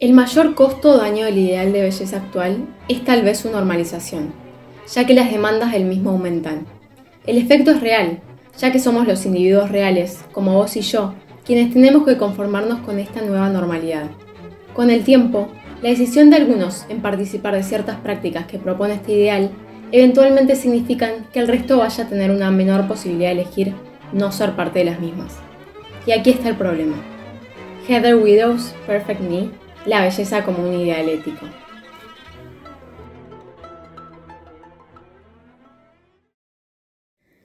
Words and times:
El 0.00 0.12
mayor 0.12 0.56
costo 0.56 0.90
o 0.90 0.96
daño 0.96 1.24
del 1.24 1.38
ideal 1.38 1.72
de 1.72 1.82
belleza 1.82 2.16
actual 2.16 2.66
es 2.88 3.04
tal 3.04 3.22
vez 3.22 3.38
su 3.38 3.50
normalización, 3.52 4.32
ya 4.92 5.06
que 5.06 5.14
las 5.14 5.30
demandas 5.30 5.70
del 5.70 5.84
mismo 5.84 6.10
aumentan. 6.10 6.66
El 7.28 7.38
efecto 7.38 7.70
es 7.70 7.80
real, 7.80 8.18
ya 8.58 8.72
que 8.72 8.80
somos 8.80 9.06
los 9.06 9.24
individuos 9.24 9.70
reales, 9.70 10.24
como 10.32 10.54
vos 10.54 10.76
y 10.76 10.80
yo, 10.80 11.14
quienes 11.44 11.72
tenemos 11.72 12.04
que 12.04 12.16
conformarnos 12.16 12.80
con 12.80 12.98
esta 12.98 13.22
nueva 13.22 13.48
normalidad. 13.50 14.10
Con 14.74 14.90
el 14.90 15.04
tiempo, 15.04 15.46
la 15.80 15.90
decisión 15.90 16.28
de 16.28 16.36
algunos 16.38 16.86
en 16.88 17.00
participar 17.00 17.54
de 17.54 17.62
ciertas 17.62 17.98
prácticas 17.98 18.46
que 18.46 18.58
propone 18.58 18.94
este 18.94 19.12
ideal 19.12 19.50
eventualmente 19.92 20.56
significan 20.56 21.28
que 21.32 21.38
el 21.38 21.46
resto 21.46 21.78
vaya 21.78 22.02
a 22.02 22.08
tener 22.08 22.32
una 22.32 22.50
menor 22.50 22.88
posibilidad 22.88 23.32
de 23.32 23.42
elegir 23.42 23.74
no 24.12 24.32
ser 24.32 24.56
parte 24.56 24.80
de 24.80 24.86
las 24.86 24.98
mismas. 24.98 25.36
Y 26.04 26.10
aquí 26.10 26.30
está 26.30 26.48
el 26.48 26.56
problema. 26.56 26.96
Heather 27.86 28.16
Widow's 28.16 28.74
Perfect 28.88 29.20
Me 29.20 29.63
la 29.86 30.02
belleza 30.02 30.44
como 30.44 30.66
un 30.66 30.80
ideal 30.80 31.08
ético. 31.08 31.46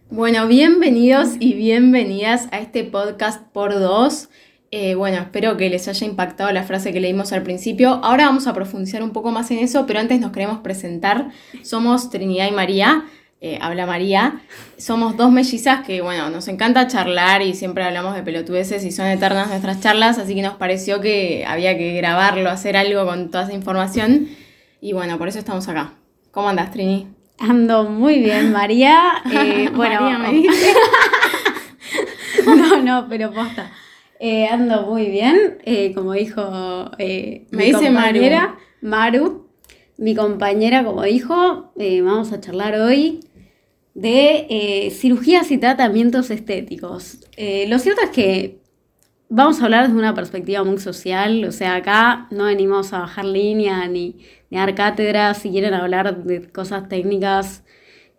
Bueno, 0.10 0.48
bienvenidos 0.48 1.36
y 1.40 1.54
bienvenidas 1.54 2.48
a 2.52 2.60
este 2.60 2.84
podcast 2.84 3.44
por 3.52 3.74
dos. 3.74 4.30
Eh, 4.72 4.96
bueno, 4.96 5.18
espero 5.18 5.58
que 5.58 5.70
les 5.70 5.88
haya 5.88 6.06
impactado 6.06 6.52
la 6.52 6.64
frase 6.64 6.94
que 6.94 7.00
leímos 7.00 7.32
al 7.32 7.44
principio. 7.44 8.02
Ahora 8.04 8.26
vamos 8.26 8.46
a 8.48 8.54
profundizar 8.54 9.02
un 9.02 9.12
poco 9.12 9.32
más 9.32 9.50
en 9.52 9.60
eso, 9.60 9.86
pero 9.86 10.00
antes 10.00 10.20
nos 10.20 10.32
queremos 10.32 10.60
presentar. 10.60 11.32
Somos 11.64 12.10
Trinidad 12.10 12.48
y 12.48 12.52
María. 12.52 13.06
Eh, 13.42 13.58
habla 13.62 13.86
María. 13.86 14.42
Somos 14.78 15.16
dos 15.16 15.32
mellizas 15.32 15.86
que, 15.86 16.02
bueno, 16.02 16.30
nos 16.30 16.50
encanta 16.50 16.88
charlar 16.88 17.42
y 17.42 17.54
siempre 17.54 17.86
hablamos 17.86 18.14
de 18.14 18.22
pelotudeces 18.22 18.84
y 18.84 18.92
son 18.92 19.06
eternas 19.08 19.48
nuestras 19.48 19.80
charlas, 19.80 20.18
así 20.18 20.36
que 20.36 20.42
nos 20.42 20.56
pareció 20.56 21.00
que 21.00 21.46
había 21.48 21.78
que 21.78 21.94
grabarlo, 21.94 22.50
hacer 22.50 22.76
algo 22.76 23.06
con 23.06 23.32
toda 23.32 23.46
esa 23.46 23.54
información. 23.54 24.28
Y 24.82 24.92
bueno, 24.92 25.18
por 25.18 25.30
eso 25.30 25.40
estamos 25.40 25.70
acá. 25.70 25.94
¿Cómo 26.32 26.50
andas, 26.50 26.72
Trini? 26.72 27.08
Ando 27.38 27.86
muy 27.86 28.20
bien, 28.20 28.52
María. 28.52 29.24
Eh, 29.32 29.70
bueno, 29.74 30.02
María 30.02 30.20
me 30.20 30.32
dice. 30.34 30.74
no, 32.46 32.82
no, 32.84 33.08
pero 33.08 33.32
posta. 33.32 33.72
Eh, 34.20 34.48
ando 34.48 34.82
muy 34.82 35.06
bien, 35.06 35.60
como 35.96 36.12
dijo 36.12 36.92
me 37.00 37.66
dice 37.66 37.90
Maru. 37.90 38.20
Maru, 38.82 39.50
mi 39.98 40.14
compañera, 40.14 40.84
como 40.84 41.04
dijo, 41.04 41.72
vamos 41.78 42.34
a 42.34 42.42
charlar 42.42 42.76
hoy 42.76 43.22
de 44.00 44.48
eh, 44.50 44.92
cirugías 44.92 45.52
y 45.52 45.58
tratamientos 45.58 46.32
estéticos. 46.32 47.20
Eh, 47.36 47.66
lo 47.68 47.80
cierto 47.80 48.02
es 48.02 48.10
que 48.12 48.60
vamos 49.28 49.62
a 49.62 49.66
hablar 49.66 49.88
desde 49.88 50.00
una 50.00 50.16
perspectiva 50.16 50.64
muy 50.64 50.78
social, 50.78 51.44
o 51.44 51.52
sea, 51.52 51.76
acá 51.76 52.28
no 52.32 52.46
venimos 52.46 52.94
a 52.94 53.00
bajar 53.00 53.26
línea 53.26 53.88
ni, 53.88 54.16
a 54.54 54.60
dar 54.60 54.76
cátedras, 54.76 55.40
si 55.40 55.50
quieren 55.50 55.74
hablar 55.74 56.24
de 56.24 56.50
cosas 56.50 56.88
técnicas, 56.88 57.64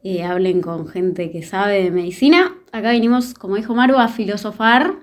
eh, 0.04 0.22
hablen 0.22 0.60
con 0.60 0.86
gente 0.86 1.30
que 1.30 1.42
sabe 1.42 1.82
de 1.82 1.90
medicina. 1.90 2.54
Acá 2.72 2.90
venimos, 2.90 3.32
como 3.32 3.56
dijo 3.56 3.74
Maru, 3.74 3.98
a 3.98 4.08
filosofar 4.08 4.96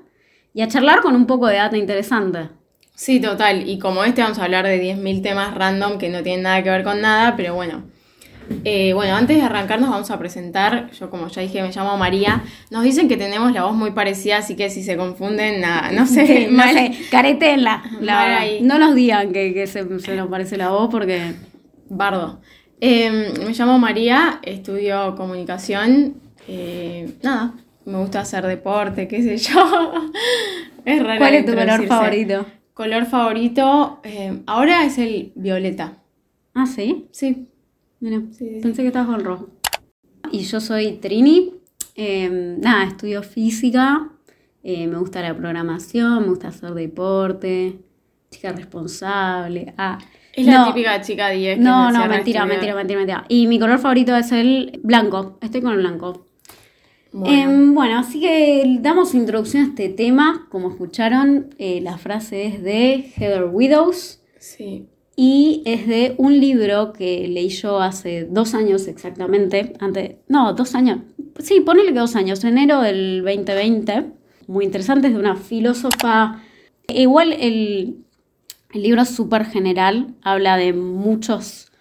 y 0.53 0.61
a 0.61 0.67
charlar 0.67 1.01
con 1.01 1.15
un 1.15 1.25
poco 1.25 1.47
de 1.47 1.55
data 1.55 1.77
interesante. 1.77 2.49
Sí, 2.93 3.19
total. 3.19 3.67
Y 3.67 3.79
como 3.79 4.03
este 4.03 4.21
vamos 4.21 4.39
a 4.39 4.45
hablar 4.45 4.65
de 4.65 4.79
10.000 4.81 5.21
temas 5.21 5.53
random 5.53 5.97
que 5.97 6.09
no 6.09 6.23
tienen 6.23 6.43
nada 6.43 6.63
que 6.63 6.69
ver 6.69 6.83
con 6.83 7.01
nada, 7.01 7.35
pero 7.35 7.53
bueno, 7.53 7.83
eh, 8.63 8.93
bueno, 8.93 9.15
antes 9.15 9.37
de 9.37 9.43
arrancarnos 9.43 9.89
vamos 9.89 10.11
a 10.11 10.19
presentar, 10.19 10.91
yo 10.91 11.09
como 11.09 11.27
ya 11.27 11.41
dije 11.41 11.61
me 11.61 11.71
llamo 11.71 11.97
María, 11.97 12.43
nos 12.71 12.83
dicen 12.83 13.07
que 13.07 13.17
tenemos 13.17 13.51
la 13.53 13.63
voz 13.63 13.75
muy 13.75 13.91
parecida, 13.91 14.37
así 14.37 14.55
que 14.55 14.69
si 14.69 14.83
se 14.83 14.97
confunden, 14.97 15.61
nada, 15.61 15.91
no 15.91 16.05
sé, 16.05 16.47
no 16.49 16.63
sé, 16.63 16.91
caretenla, 17.11 17.83
no 18.61 18.79
nos 18.79 18.95
digan 18.95 19.31
que, 19.31 19.67
se, 19.67 19.83
nos 19.83 20.27
parece 20.27 20.57
la 20.57 20.69
voz 20.69 20.89
porque... 20.89 21.33
Bardo. 21.89 22.41
Em, 22.79 23.33
me 23.45 23.53
llamo 23.53 23.79
María, 23.79 24.39
estudio 24.43 25.15
comunicación, 25.15 26.15
eh, 26.47 27.13
nada, 27.23 27.53
me 27.85 27.97
gusta 27.97 28.19
hacer 28.19 28.45
deporte, 28.45 29.07
qué 29.07 29.23
sé 29.23 29.37
yo. 29.37 29.93
es 30.85 31.03
raro. 31.03 31.19
¿Cuál 31.19 31.33
es 31.33 31.45
tu 31.45 31.53
color 31.53 31.87
favorito? 31.87 32.45
Color 32.73 33.05
favorito, 33.05 33.99
em, 34.03 34.43
ahora 34.45 34.85
es 34.85 34.97
el 34.99 35.31
violeta. 35.35 35.97
¿Ah, 36.53 36.67
sí? 36.67 37.07
Sí. 37.11 37.47
Mira, 37.99 38.21
pensé 38.61 38.81
que 38.81 38.87
estabas 38.87 39.07
con 39.07 39.23
rojo. 39.23 39.49
Y 40.31 40.39
yo 40.39 40.59
soy 40.59 40.93
Trini. 40.93 41.53
Em, 41.95 42.59
nada, 42.59 42.85
estudio 42.85 43.23
física. 43.23 44.09
Eh, 44.63 44.85
me 44.85 44.97
gusta 44.97 45.21
la 45.21 45.35
programación, 45.35 46.23
me 46.23 46.29
gusta 46.29 46.49
hacer 46.49 46.73
deporte. 46.73 47.79
Chica 48.29 48.51
responsable. 48.51 49.73
Ah, 49.77 49.97
es 50.33 50.45
la 50.45 50.67
típica 50.67 51.01
chica 51.01 51.29
10. 51.29 51.59
No, 51.59 51.91
no, 51.91 52.05
mentira, 52.07 52.45
mentira, 52.45 52.75
mentira, 52.75 52.99
mentira. 52.99 53.25
Y 53.29 53.47
mi 53.47 53.57
color 53.57 53.79
favorito 53.79 54.15
es 54.15 54.31
el 54.31 54.79
blanco. 54.83 55.39
Estoy 55.41 55.61
con 55.61 55.71
el 55.71 55.79
blanco. 55.79 56.27
Bueno. 57.13 57.33
Em, 57.33 57.73
bueno, 57.73 57.97
así 57.97 58.19
que 58.19 58.77
damos 58.81 59.15
introducción 59.15 59.63
a 59.63 59.67
este 59.69 59.89
tema. 59.89 60.47
Como 60.51 60.69
escucharon, 60.69 61.55
eh, 61.57 61.79
la 61.81 61.97
frase 61.97 62.45
es 62.45 62.61
de 62.61 63.11
Heather 63.15 63.45
Widows. 63.45 64.21
Sí 64.37 64.87
y 65.19 65.63
es 65.65 65.87
de 65.87 66.13
un 66.19 66.39
libro 66.39 66.93
que 66.93 67.27
leí 67.27 67.49
yo 67.49 67.81
hace 67.81 68.25
dos 68.25 68.53
años 68.53 68.87
exactamente, 68.87 69.73
antes, 69.79 70.17
no, 70.27 70.53
dos 70.53 70.75
años, 70.75 70.99
sí, 71.39 71.59
ponele 71.59 71.91
que 71.91 71.99
dos 71.99 72.15
años, 72.15 72.43
enero 72.43 72.81
del 72.81 73.23
2020, 73.25 74.11
muy 74.45 74.63
interesante, 74.63 75.07
es 75.07 75.13
de 75.13 75.19
una 75.19 75.35
filósofa, 75.35 76.43
igual 76.87 77.33
el, 77.33 78.05
libro 78.73 79.01
es 79.01 79.09
súper 79.09 79.45
general, 79.45 80.13
habla 80.21 80.55
de 80.55 80.73
muchos, 80.73 81.71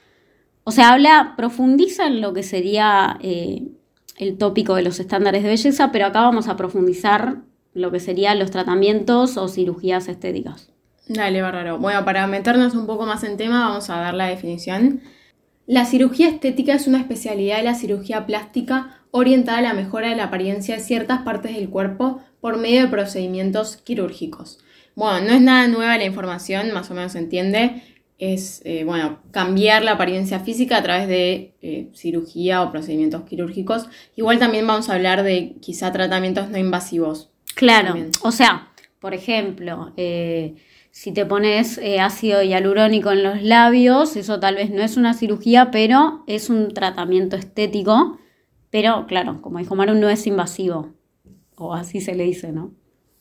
o 0.65 0.71
sea, 0.71 0.95
habla, 0.95 1.35
profundiza 1.37 2.07
en 2.07 2.23
lo 2.23 2.33
que 2.33 2.43
sería 2.43 3.19
eh, 3.21 3.69
el 4.17 4.39
tópico 4.39 4.77
de 4.77 4.83
los 4.83 4.99
estándares 4.99 5.43
de 5.43 5.51
belleza, 5.51 5.93
pero 5.93 6.07
acá 6.07 6.23
vamos 6.23 6.49
a 6.49 6.57
profundizar 6.57 7.43
lo 7.75 7.93
que 7.93 8.01
serían 8.01 8.39
los 8.39 8.51
tratamientos 8.51 9.37
o 9.37 9.47
cirugías 9.49 10.09
estéticas. 10.09 10.73
Dale, 11.09 11.41
bárbaro. 11.41 11.78
Bueno, 11.78 12.05
para 12.05 12.27
meternos 12.27 12.75
un 12.75 12.87
poco 12.87 13.06
más 13.06 13.22
en 13.22 13.37
tema, 13.37 13.69
vamos 13.69 13.91
a 13.91 13.97
dar 13.97 14.15
la 14.15 14.27
definición. 14.27 15.03
La 15.67 15.84
cirugía 15.84 16.28
estética 16.28 16.75
es 16.75 16.87
una 16.87 16.99
especialidad 16.99 17.59
de 17.59 17.65
la 17.65 17.75
cirugía 17.75 18.27
plástica 18.27 19.03
orientada 19.11 19.59
a 19.59 19.62
la 19.62 19.75
mejora 19.75 20.11
de 20.11 20.16
la 20.16 20.25
apariencia 20.25 20.77
de 20.77 20.83
ciertas 20.83 21.22
partes 21.22 21.55
del 21.55 21.71
cuerpo 21.71 22.21
por 22.41 22.59
medio 22.59 22.83
de 22.83 22.89
procedimientos 22.89 23.77
quirúrgicos. 23.77 24.59
Bueno, 24.95 25.27
no 25.27 25.34
es 25.34 25.41
nada 25.41 25.69
nueva 25.69 25.97
la 25.97 26.05
información, 26.05 26.72
más 26.72 26.91
o 26.91 26.95
menos 26.95 27.12
se 27.12 27.19
entiende. 27.19 27.83
Es, 28.19 28.62
eh, 28.65 28.84
bueno, 28.84 29.19
cambiar 29.31 29.84
la 29.84 29.93
apariencia 29.93 30.41
física 30.41 30.78
a 30.78 30.83
través 30.83 31.06
de 31.06 31.55
eh, 31.61 31.91
cirugía 31.95 32.62
o 32.62 32.72
procedimientos 32.72 33.22
quirúrgicos. 33.25 33.89
Igual 34.16 34.39
también 34.39 34.66
vamos 34.66 34.89
a 34.89 34.95
hablar 34.95 35.22
de 35.22 35.56
quizá 35.61 35.93
tratamientos 35.93 36.49
no 36.49 36.59
invasivos. 36.59 37.31
Claro, 37.55 37.95
o 38.22 38.33
sea, 38.33 38.71
por 39.00 39.15
ejemplo, 39.15 39.93
eh, 39.97 40.55
si 40.97 41.12
te 41.12 41.27
pones 41.27 41.77
eh, 41.77 42.01
ácido 42.01 42.43
hialurónico 42.43 43.12
en 43.12 43.23
los 43.23 43.43
labios, 43.43 44.17
eso 44.17 44.41
tal 44.41 44.55
vez 44.55 44.71
no 44.71 44.81
es 44.81 44.97
una 44.97 45.12
cirugía, 45.12 45.71
pero 45.71 46.25
es 46.27 46.49
un 46.49 46.73
tratamiento 46.73 47.37
estético. 47.37 48.19
Pero 48.71 49.05
claro, 49.07 49.43
como 49.43 49.59
dijo 49.59 49.77
Maru, 49.77 49.93
no 49.93 50.09
es 50.09 50.27
invasivo. 50.27 50.95
O 51.55 51.75
así 51.75 52.01
se 52.01 52.15
le 52.15 52.25
dice, 52.25 52.51
¿no? 52.51 52.73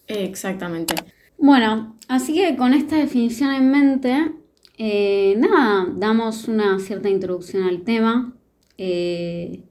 Exactamente. 0.08 0.96
Bueno, 1.38 1.98
así 2.08 2.36
que 2.36 2.56
con 2.56 2.74
esta 2.74 2.96
definición 2.96 3.54
en 3.54 3.70
mente, 3.70 4.32
eh, 4.78 5.36
nada, 5.38 5.86
damos 5.98 6.48
una 6.48 6.80
cierta 6.80 7.10
introducción 7.10 7.64
al 7.64 7.82
tema. 7.82 8.38
Eh, 8.78 9.65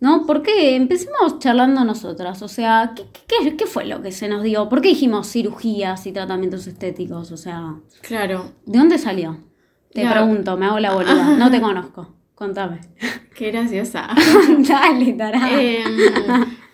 ¿no? 0.00 0.26
¿Por 0.26 0.42
qué? 0.42 0.76
Empecemos 0.76 1.38
charlando 1.38 1.84
nosotras, 1.84 2.42
o 2.42 2.48
sea, 2.48 2.94
¿qué, 2.94 3.56
qué, 3.56 3.66
fue 3.66 3.84
lo 3.84 4.02
que 4.02 4.12
se 4.12 4.28
nos 4.28 4.42
dio? 4.42 4.68
¿Por 4.68 4.80
qué 4.80 4.88
dijimos 4.88 5.30
cirugías 5.30 6.06
y 6.06 6.12
tratamientos 6.12 6.66
estéticos? 6.66 7.30
O 7.32 7.36
sea, 7.36 7.76
claro. 8.02 8.52
¿De 8.66 8.78
dónde 8.78 8.98
salió? 8.98 9.38
Te 9.92 10.08
pregunto, 10.08 10.56
me 10.56 10.66
hago 10.66 10.78
la 10.78 10.94
boluda, 10.94 11.36
no 11.36 11.50
te 11.50 11.60
conozco, 11.60 12.14
contame. 12.34 12.80
Qué 13.34 13.50
graciosa. 13.50 14.08
Dale, 14.68 15.12
tará. 15.14 15.50
Em, 15.60 15.84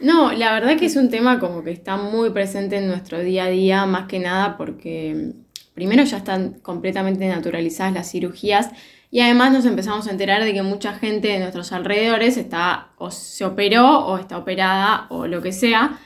no, 0.01 0.33
la 0.33 0.53
verdad 0.53 0.77
que 0.77 0.87
es 0.87 0.97
un 0.97 1.09
tema 1.11 1.39
como 1.39 1.65
que 1.65 1.71
está 1.71 1.97
muy 1.97 2.31
presente 2.31 2.77
en 2.77 2.89
nuestro 2.89 3.21
día 3.21 3.45
a 3.45 3.49
día, 3.49 3.87
más 3.87 4.07
que 4.07 4.19
nada 4.19 4.57
porque 4.57 5.35
primero 5.77 6.03
ya 6.05 6.17
están 6.17 6.55
completamente 6.61 7.29
naturalizadas 7.29 7.93
las 7.93 8.11
cirugías 8.11 8.71
y 9.11 9.21
además 9.21 9.53
nos 9.53 9.67
empezamos 9.67 10.09
a 10.09 10.11
enterar 10.11 10.43
de 10.43 10.55
que 10.55 10.63
mucha 10.63 10.95
gente 10.95 11.29
de 11.29 11.39
nuestros 11.39 11.71
alrededores 11.71 12.39
está 12.39 12.89
o 12.97 13.11
se 13.11 13.45
operó 13.45 14.07
o 14.07 14.17
está 14.17 14.39
operada 14.39 15.07
o 15.11 15.27
lo 15.27 15.43
que 15.43 15.53
sea. 15.53 15.99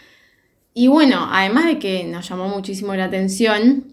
Y 0.75 0.89
bueno, 0.89 1.29
además 1.31 1.67
de 1.67 1.79
que 1.79 2.03
nos 2.03 2.29
llamó 2.29 2.49
muchísimo 2.49 2.95
la 2.97 3.05
atención, 3.05 3.85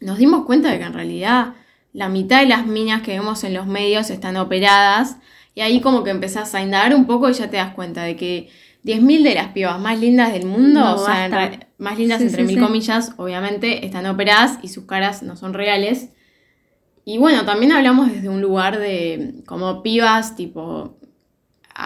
nos 0.00 0.18
dimos 0.18 0.44
cuenta 0.46 0.70
de 0.70 0.78
que 0.78 0.84
en 0.84 0.92
realidad 0.92 1.54
la 1.92 2.08
mitad 2.08 2.40
de 2.40 2.48
las 2.48 2.66
minas 2.66 3.02
que 3.02 3.12
vemos 3.12 3.44
en 3.44 3.54
los 3.54 3.66
medios 3.66 4.10
están 4.10 4.36
operadas. 4.36 5.16
Y 5.54 5.60
ahí 5.60 5.80
como 5.80 6.02
que 6.02 6.10
empezás 6.10 6.56
a 6.56 6.60
indagar 6.60 6.92
un 6.92 7.06
poco 7.06 7.30
y 7.30 7.34
ya 7.34 7.48
te 7.50 7.56
das 7.56 7.72
cuenta 7.72 8.02
de 8.02 8.16
que 8.16 8.50
10.000 8.84 9.22
de 9.22 9.34
las 9.34 9.48
pibas 9.48 9.80
más 9.80 9.98
lindas 9.98 10.32
del 10.32 10.44
mundo, 10.44 10.94
o 10.94 11.04
sea, 11.04 11.58
más 11.78 11.98
lindas 11.98 12.20
entre 12.20 12.44
mil 12.44 12.60
comillas, 12.60 13.12
obviamente, 13.16 13.86
están 13.86 14.06
operadas 14.06 14.58
y 14.62 14.68
sus 14.68 14.84
caras 14.84 15.22
no 15.22 15.36
son 15.36 15.54
reales. 15.54 16.10
y 17.06 17.18
bueno, 17.18 17.44
también 17.44 17.72
hablamos 17.72 18.12
desde 18.12 18.28
un 18.28 18.40
lugar 18.40 18.78
de 18.78 19.34
como 19.46 19.82
pibas, 19.82 20.36
tipo 20.36 20.98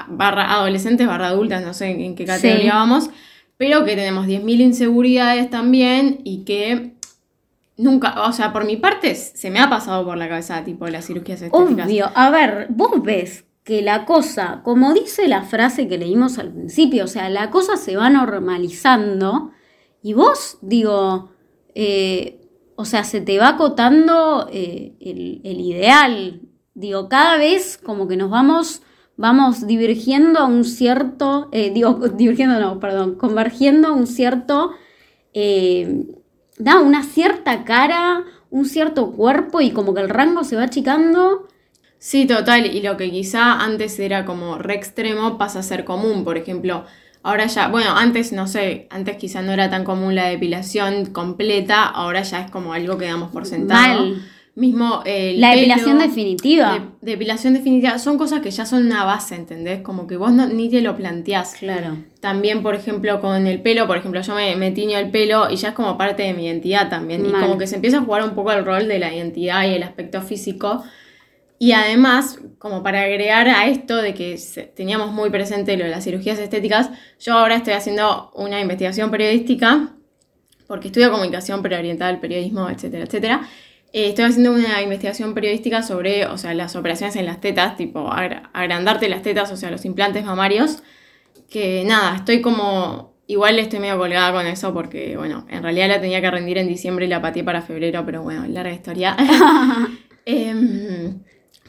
barra 0.08 0.52
adolescentes, 0.52 1.06
barra 1.06 1.28
adultas, 1.28 1.64
no 1.64 1.72
sé 1.72 1.90
en 1.90 2.14
qué 2.14 2.24
categoría 2.24 2.74
vamos, 2.74 3.10
pero 3.56 3.84
que 3.84 3.96
tenemos 3.96 4.26
10.000 4.26 4.60
inseguridades 4.60 5.50
también 5.50 6.20
y 6.24 6.44
que 6.44 6.94
nunca, 7.76 8.22
o 8.22 8.32
sea, 8.32 8.52
por 8.52 8.64
mi 8.64 8.76
parte 8.76 9.14
se 9.14 9.50
me 9.50 9.60
ha 9.60 9.70
pasado 9.70 10.04
por 10.04 10.18
la 10.18 10.28
cabeza 10.28 10.62
tipo 10.64 10.86
las 10.88 11.06
cirugías 11.06 11.42
estéticas. 11.42 11.86
Obvio, 11.86 12.10
a 12.14 12.30
ver, 12.30 12.66
vos 12.70 13.02
ves 13.02 13.44
que 13.68 13.82
la 13.82 14.06
cosa, 14.06 14.62
como 14.64 14.94
dice 14.94 15.28
la 15.28 15.42
frase 15.42 15.88
que 15.88 15.98
leímos 15.98 16.38
al 16.38 16.50
principio, 16.50 17.04
o 17.04 17.06
sea, 17.06 17.28
la 17.28 17.50
cosa 17.50 17.76
se 17.76 17.98
va 17.98 18.08
normalizando 18.08 19.50
y 20.02 20.14
vos, 20.14 20.56
digo, 20.62 21.32
eh, 21.74 22.48
o 22.76 22.86
sea, 22.86 23.04
se 23.04 23.20
te 23.20 23.36
va 23.38 23.48
acotando 23.48 24.48
eh, 24.50 24.94
el, 25.00 25.60
ideal. 25.60 26.40
Digo, 26.72 27.10
cada 27.10 27.36
vez 27.36 27.76
como 27.76 28.08
que 28.08 28.16
nos 28.16 28.30
vamos 28.30 28.80
vamos 29.18 29.66
divergiendo 29.66 30.38
a 30.38 30.46
un 30.46 30.64
cierto, 30.64 31.50
eh, 31.52 31.70
digo, 31.70 31.92
divergiendo 32.16 32.58
no, 32.58 32.80
perdón, 32.80 33.16
convergiendo 33.16 33.88
a 33.88 33.92
un 33.92 34.06
cierto, 34.06 34.70
da 36.58 36.80
una 36.80 37.02
cierta 37.02 37.64
cara, 37.64 38.24
un 38.48 38.64
cierto 38.64 39.12
cuerpo 39.12 39.60
y 39.60 39.72
como 39.72 39.92
que 39.92 40.00
el 40.00 40.08
rango 40.08 40.42
se 40.42 40.56
va 40.56 40.62
achicando. 40.62 41.48
Sí, 41.98 42.26
total, 42.26 42.66
y 42.66 42.80
lo 42.80 42.96
que 42.96 43.10
quizá 43.10 43.60
antes 43.60 43.98
era 43.98 44.24
como 44.24 44.58
re 44.58 44.74
extremo 44.74 45.36
pasa 45.36 45.60
a 45.60 45.62
ser 45.62 45.84
común, 45.84 46.24
por 46.24 46.38
ejemplo, 46.38 46.84
ahora 47.22 47.46
ya, 47.46 47.68
bueno, 47.68 47.96
antes 47.96 48.32
no 48.32 48.46
sé, 48.46 48.86
antes 48.90 49.16
quizá 49.16 49.42
no 49.42 49.52
era 49.52 49.68
tan 49.68 49.84
común 49.84 50.14
la 50.14 50.26
depilación 50.26 51.06
completa, 51.06 51.84
ahora 51.84 52.22
ya 52.22 52.42
es 52.42 52.50
como 52.50 52.72
algo 52.72 52.98
que 52.98 53.06
damos 53.06 53.30
por 53.30 53.46
sentado. 53.46 54.00
Mal 54.00 54.22
mismo 54.58 55.02
La 55.04 55.54
depilación 55.54 55.98
definitiva. 55.98 56.90
depilación 57.00 57.54
definitiva. 57.54 57.98
Son 57.98 58.18
cosas 58.18 58.40
que 58.40 58.50
ya 58.50 58.66
son 58.66 58.84
una 58.86 59.04
base, 59.04 59.36
¿entendés? 59.36 59.80
Como 59.82 60.06
que 60.06 60.16
vos 60.16 60.32
no, 60.32 60.46
ni 60.46 60.68
te 60.68 60.82
lo 60.82 60.96
planteás. 60.96 61.54
Claro. 61.54 61.96
También, 62.20 62.62
por 62.62 62.74
ejemplo, 62.74 63.20
con 63.20 63.46
el 63.46 63.62
pelo, 63.62 63.86
por 63.86 63.96
ejemplo, 63.96 64.20
yo 64.20 64.34
me, 64.34 64.56
me 64.56 64.72
tiño 64.72 64.98
el 64.98 65.10
pelo 65.10 65.48
y 65.48 65.56
ya 65.56 65.68
es 65.68 65.74
como 65.74 65.96
parte 65.96 66.24
de 66.24 66.34
mi 66.34 66.46
identidad 66.46 66.90
también. 66.90 67.24
Y 67.24 67.30
como 67.30 67.56
que 67.56 67.66
se 67.66 67.76
empieza 67.76 67.98
a 67.98 68.00
jugar 68.02 68.24
un 68.24 68.34
poco 68.34 68.52
el 68.52 68.64
rol 68.64 68.88
de 68.88 68.98
la 68.98 69.14
identidad 69.14 69.64
y 69.64 69.74
el 69.74 69.82
aspecto 69.84 70.20
físico. 70.22 70.82
Y 71.58 71.72
además, 71.72 72.38
como 72.58 72.82
para 72.82 73.02
agregar 73.02 73.48
a 73.48 73.66
esto 73.66 73.96
de 73.96 74.14
que 74.14 74.38
teníamos 74.76 75.12
muy 75.12 75.30
presente 75.30 75.76
lo 75.76 75.84
de 75.84 75.90
las 75.90 76.04
cirugías 76.04 76.38
estéticas, 76.38 76.90
yo 77.18 77.34
ahora 77.34 77.56
estoy 77.56 77.72
haciendo 77.72 78.30
una 78.34 78.60
investigación 78.60 79.10
periodística, 79.10 79.94
porque 80.68 80.88
estudio 80.88 81.10
comunicación 81.10 81.62
preorientada 81.62 82.10
al 82.10 82.20
periodismo, 82.20 82.70
etcétera, 82.70 83.04
etcétera. 83.04 83.48
Eh, 83.92 84.10
estoy 84.10 84.26
haciendo 84.26 84.52
una 84.52 84.82
investigación 84.82 85.34
periodística 85.34 85.82
sobre, 85.82 86.26
o 86.26 86.38
sea, 86.38 86.54
las 86.54 86.76
operaciones 86.76 87.16
en 87.16 87.26
las 87.26 87.40
tetas, 87.40 87.76
tipo 87.76 88.10
agrandarte 88.12 89.08
las 89.08 89.22
tetas, 89.22 89.50
o 89.50 89.56
sea, 89.56 89.70
los 89.70 89.84
implantes 89.84 90.24
mamarios. 90.24 90.82
Que 91.48 91.84
nada, 91.84 92.16
estoy 92.16 92.42
como, 92.42 93.14
igual 93.26 93.58
estoy 93.58 93.80
medio 93.80 93.98
colgada 93.98 94.32
con 94.32 94.46
eso 94.46 94.74
porque, 94.74 95.16
bueno, 95.16 95.46
en 95.48 95.62
realidad 95.62 95.88
la 95.88 96.00
tenía 96.00 96.20
que 96.20 96.30
rendir 96.30 96.58
en 96.58 96.68
diciembre 96.68 97.06
y 97.06 97.08
la 97.08 97.22
pateé 97.22 97.42
para 97.42 97.62
febrero, 97.62 98.04
pero 98.04 98.22
bueno, 98.22 98.46
larga 98.46 98.72
historia. 98.72 99.16
Em, 100.30 101.22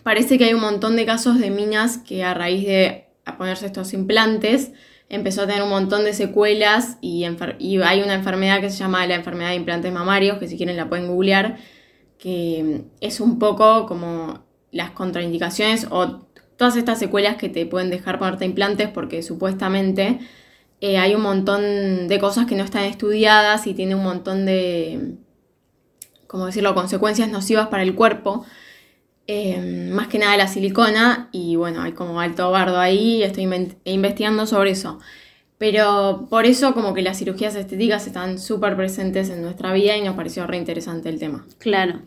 parece 0.04 0.38
que 0.38 0.46
hay 0.46 0.54
un 0.54 0.62
montón 0.62 0.96
de 0.96 1.06
casos 1.06 1.40
de 1.40 1.50
minas 1.50 1.98
que 1.98 2.24
a 2.24 2.34
raíz 2.34 2.66
de 2.66 3.08
ponerse 3.38 3.66
estos 3.66 3.94
implantes 3.94 4.72
empezó 5.10 5.44
a 5.44 5.48
tener 5.48 5.64
un 5.64 5.70
montón 5.70 6.04
de 6.04 6.14
secuelas 6.14 6.98
y, 7.02 7.24
hay 7.26 8.02
una 8.02 8.14
enfermedad 8.14 8.62
que 8.62 8.70
se 8.70 8.78
llama 8.78 9.06
la 9.08 9.16
enfermedad 9.16 9.50
de 9.50 9.56
implantes 9.56 9.92
mamarios, 9.92 10.38
que 10.38 10.48
si 10.48 10.58
quieren 10.58 10.78
la 10.78 10.90
pueden 10.90 11.08
googlear 11.08 11.58
que 12.20 12.84
es 13.00 13.20
un 13.20 13.40
poco 13.40 13.88
como 13.88 14.44
las 14.72 14.92
contraindicaciones 14.92 15.88
o 15.90 16.28
todas 16.58 16.76
estas 16.76 17.00
secuelas 17.00 17.38
que 17.38 17.50
te 17.50 17.66
pueden 17.66 17.90
dejar 17.90 18.20
ponerte 18.20 18.46
implantes 18.46 18.90
porque 18.90 19.24
supuestamente 19.24 20.20
eh, 20.82 20.98
hay 20.98 21.16
un 21.16 21.22
montón 21.22 22.08
de 22.08 22.20
cosas 22.20 22.46
que 22.46 22.56
no 22.56 22.64
están 22.64 22.84
estudiadas 22.84 23.66
y 23.66 23.74
tiene 23.74 23.96
un 23.96 24.04
montón 24.04 24.46
de, 24.46 25.16
como 26.28 26.46
decirlo?, 26.46 26.76
consecuencias 26.76 27.30
nocivas 27.30 27.70
para 27.70 27.84
el 27.84 27.96
cuerpo. 27.96 28.46
Eh, 29.32 29.92
más 29.94 30.08
que 30.08 30.18
nada 30.18 30.36
la 30.38 30.48
silicona 30.48 31.30
y 31.32 31.56
bueno, 31.56 31.84
hay 31.84 31.92
como 31.92 32.20
alto 32.20 32.50
bardo 32.50 32.80
ahí 32.80 33.22
estoy 33.22 33.48
investigando 33.84 34.48
sobre 34.48 34.72
eso. 34.72 34.98
Pero 35.60 36.26
por 36.32 36.48
eso 36.48 36.74
como 36.74 36.96
que 36.96 37.04
las 37.04 37.20
cirugías 37.20 37.54
estéticas 37.54 38.08
están 38.08 38.40
súper 38.40 38.76
presentes 38.76 39.30
en 39.30 39.44
nuestra 39.44 39.72
vida 39.72 39.96
y 39.96 40.02
nos 40.02 40.16
pareció 40.16 40.48
re 40.48 40.58
interesante 40.58 41.10
el 41.10 41.20
tema. 41.20 41.46
Claro. 41.60 42.00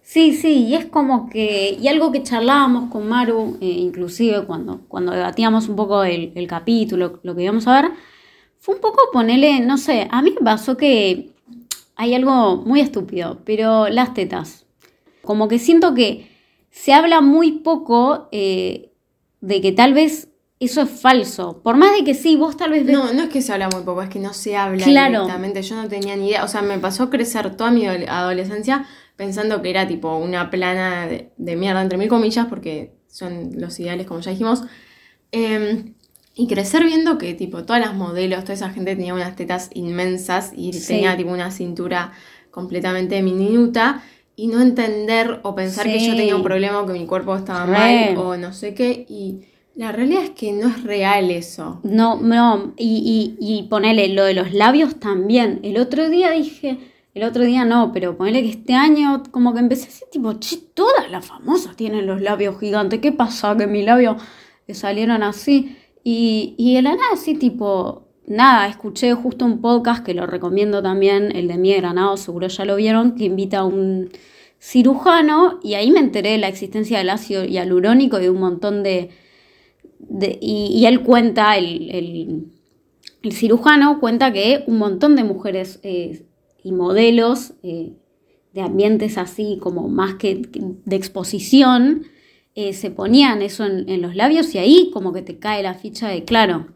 Sí, 0.00 0.32
sí, 0.32 0.64
y 0.64 0.74
es 0.74 0.86
como 0.86 1.28
que, 1.28 1.76
y 1.78 1.88
algo 1.88 2.10
que 2.10 2.22
charlábamos 2.22 2.90
con 2.90 3.06
Maru, 3.06 3.58
eh, 3.60 3.66
inclusive 3.66 4.46
cuando, 4.46 4.80
cuando 4.88 5.12
debatíamos 5.12 5.68
un 5.68 5.76
poco 5.76 6.04
el, 6.04 6.32
capítulo, 6.48 7.20
lo 7.22 7.36
que 7.36 7.42
íbamos 7.42 7.66
a 7.66 7.82
ver, 7.82 7.90
fue 8.60 8.76
un 8.76 8.80
poco 8.80 8.98
ponerle, 9.12 9.60
no 9.60 9.76
sé, 9.76 10.08
a 10.10 10.22
mí 10.22 10.30
me 10.30 10.40
pasó 10.42 10.78
que 10.78 11.32
hay 11.96 12.14
algo 12.14 12.56
muy 12.56 12.80
estúpido, 12.80 13.42
pero 13.44 13.90
las 13.90 14.14
tetas. 14.14 14.64
Como 15.20 15.48
que 15.48 15.58
siento 15.58 15.92
que 15.92 16.31
se 16.72 16.94
habla 16.94 17.20
muy 17.20 17.52
poco 17.52 18.28
eh, 18.32 18.90
de 19.40 19.60
que 19.60 19.70
tal 19.72 19.94
vez 19.94 20.28
eso 20.58 20.80
es 20.80 20.90
falso. 20.90 21.60
Por 21.62 21.76
más 21.76 21.94
de 21.94 22.02
que 22.02 22.14
sí, 22.14 22.34
vos 22.36 22.56
tal 22.56 22.70
vez... 22.70 22.86
No, 22.86 23.12
no 23.12 23.24
es 23.24 23.28
que 23.28 23.42
se 23.42 23.52
habla 23.52 23.68
muy 23.68 23.82
poco, 23.82 24.02
es 24.02 24.08
que 24.08 24.18
no 24.18 24.32
se 24.32 24.56
habla 24.56 24.84
directamente. 24.84 25.62
Yo 25.62 25.76
no 25.76 25.88
tenía 25.88 26.16
ni 26.16 26.28
idea. 26.28 26.44
O 26.44 26.48
sea, 26.48 26.62
me 26.62 26.78
pasó 26.78 27.10
crecer 27.10 27.56
toda 27.56 27.70
mi 27.70 27.84
adolescencia 27.86 28.86
pensando 29.16 29.60
que 29.60 29.70
era 29.70 29.86
tipo 29.86 30.16
una 30.16 30.50
plana 30.50 31.06
de, 31.06 31.56
mierda, 31.56 31.82
entre 31.82 31.98
mil 31.98 32.08
comillas, 32.08 32.46
porque 32.46 32.94
son 33.06 33.50
los 33.56 33.78
ideales, 33.78 34.06
como 34.06 34.20
ya 34.20 34.30
dijimos. 34.30 34.62
Em, 35.30 35.94
y 36.34 36.46
crecer 36.46 36.84
viendo 36.84 37.18
que 37.18 37.34
tipo 37.34 37.64
todas 37.64 37.82
las 37.82 37.94
modelos, 37.94 38.44
toda 38.44 38.54
esa 38.54 38.70
gente 38.70 38.96
tenía 38.96 39.12
unas 39.12 39.36
tetas 39.36 39.68
inmensas 39.74 40.52
y 40.56 40.70
tenía 40.86 41.16
tipo 41.16 41.30
una 41.30 41.50
cintura 41.50 42.12
completamente 42.50 43.16
diminuta 43.16 44.02
y 44.36 44.46
no 44.46 44.60
entender 44.60 45.40
o 45.42 45.54
pensar 45.54 45.86
que 45.86 46.04
yo 46.04 46.16
tenía 46.16 46.36
un 46.36 46.42
problema 46.42 46.80
o 46.80 46.86
que 46.86 46.92
mi 46.92 47.06
cuerpo 47.06 47.36
estaba 47.36 47.66
mal 47.66 48.16
o 48.16 48.36
no 48.36 48.52
sé 48.52 48.74
qué 48.74 49.06
y 49.08 49.42
la 49.74 49.92
realidad 49.92 50.24
es 50.24 50.30
que 50.30 50.52
no 50.52 50.68
es 50.68 50.82
real 50.82 51.30
eso. 51.30 51.80
No, 51.82 52.20
no, 52.20 52.74
y, 52.76 53.36
y, 53.40 53.58
y 53.58 53.62
ponele 53.68 54.08
lo 54.08 54.24
de 54.24 54.34
los 54.34 54.52
labios 54.52 55.00
también. 55.00 55.60
El 55.62 55.78
otro 55.78 56.10
día 56.10 56.30
dije, 56.32 56.78
el 57.14 57.24
otro 57.24 57.44
día 57.44 57.64
no, 57.64 57.90
pero 57.92 58.16
ponele 58.16 58.42
que 58.42 58.50
este 58.50 58.74
año 58.74 59.22
como 59.30 59.54
que 59.54 59.60
empecé 59.60 59.88
así, 59.88 60.04
tipo, 60.10 60.34
che, 60.34 60.58
todas 60.74 61.10
las 61.10 61.24
famosas 61.24 61.74
tienen 61.76 62.06
los 62.06 62.20
labios 62.20 62.58
gigantes. 62.60 63.00
¿Qué 63.00 63.12
pasa? 63.12 63.56
Que 63.56 63.66
mis 63.66 63.84
labios 63.84 64.16
salieron 64.68 65.22
así. 65.22 65.76
Y, 66.04 66.54
y 66.58 66.74
de 66.74 66.82
la 66.82 66.90
nada 66.90 67.12
así, 67.14 67.34
tipo, 67.34 68.08
nada, 68.26 68.68
escuché 68.68 69.12
justo 69.14 69.44
un 69.44 69.60
podcast 69.60 70.04
que 70.04 70.14
lo 70.14 70.26
recomiendo 70.26 70.82
también, 70.82 71.34
el 71.34 71.48
de 71.48 71.58
Mi 71.58 71.74
Granado, 71.74 72.16
seguro 72.16 72.48
ya 72.48 72.64
lo 72.64 72.76
vieron, 72.76 73.14
que 73.14 73.24
invita 73.24 73.58
a 73.58 73.64
un 73.64 74.10
cirujano 74.60 75.58
y 75.62 75.74
ahí 75.74 75.90
me 75.90 76.00
enteré 76.00 76.32
de 76.32 76.38
la 76.38 76.48
existencia 76.48 76.98
del 76.98 77.10
ácido 77.10 77.44
hialurónico 77.44 78.18
y 78.18 78.22
de 78.22 78.30
un 78.30 78.40
montón 78.40 78.82
de 78.82 79.10
y, 80.40 80.84
él 80.86 81.02
cuenta, 81.02 81.56
el, 81.56 82.46
cirujano 83.30 84.00
cuenta 84.00 84.32
que 84.32 84.64
un 84.66 84.78
montón 84.78 85.16
de 85.16 85.24
mujeres 85.24 85.80
eh, 85.82 86.26
y 86.62 86.72
modelos 86.72 87.54
eh, 87.62 87.92
de 88.52 88.60
ambientes 88.60 89.18
así 89.18 89.58
como 89.60 89.88
más 89.88 90.14
que 90.14 90.42
de 90.84 90.96
exposición, 90.96 92.04
eh, 92.54 92.72
se 92.74 92.90
ponían 92.90 93.40
eso 93.40 93.64
en, 93.64 94.02
los 94.02 94.14
labios 94.14 94.54
y 94.54 94.58
ahí 94.58 94.90
como 94.92 95.12
que 95.12 95.22
te 95.22 95.38
cae 95.38 95.62
la 95.62 95.74
ficha 95.74 96.08
de, 96.08 96.24
claro, 96.24 96.66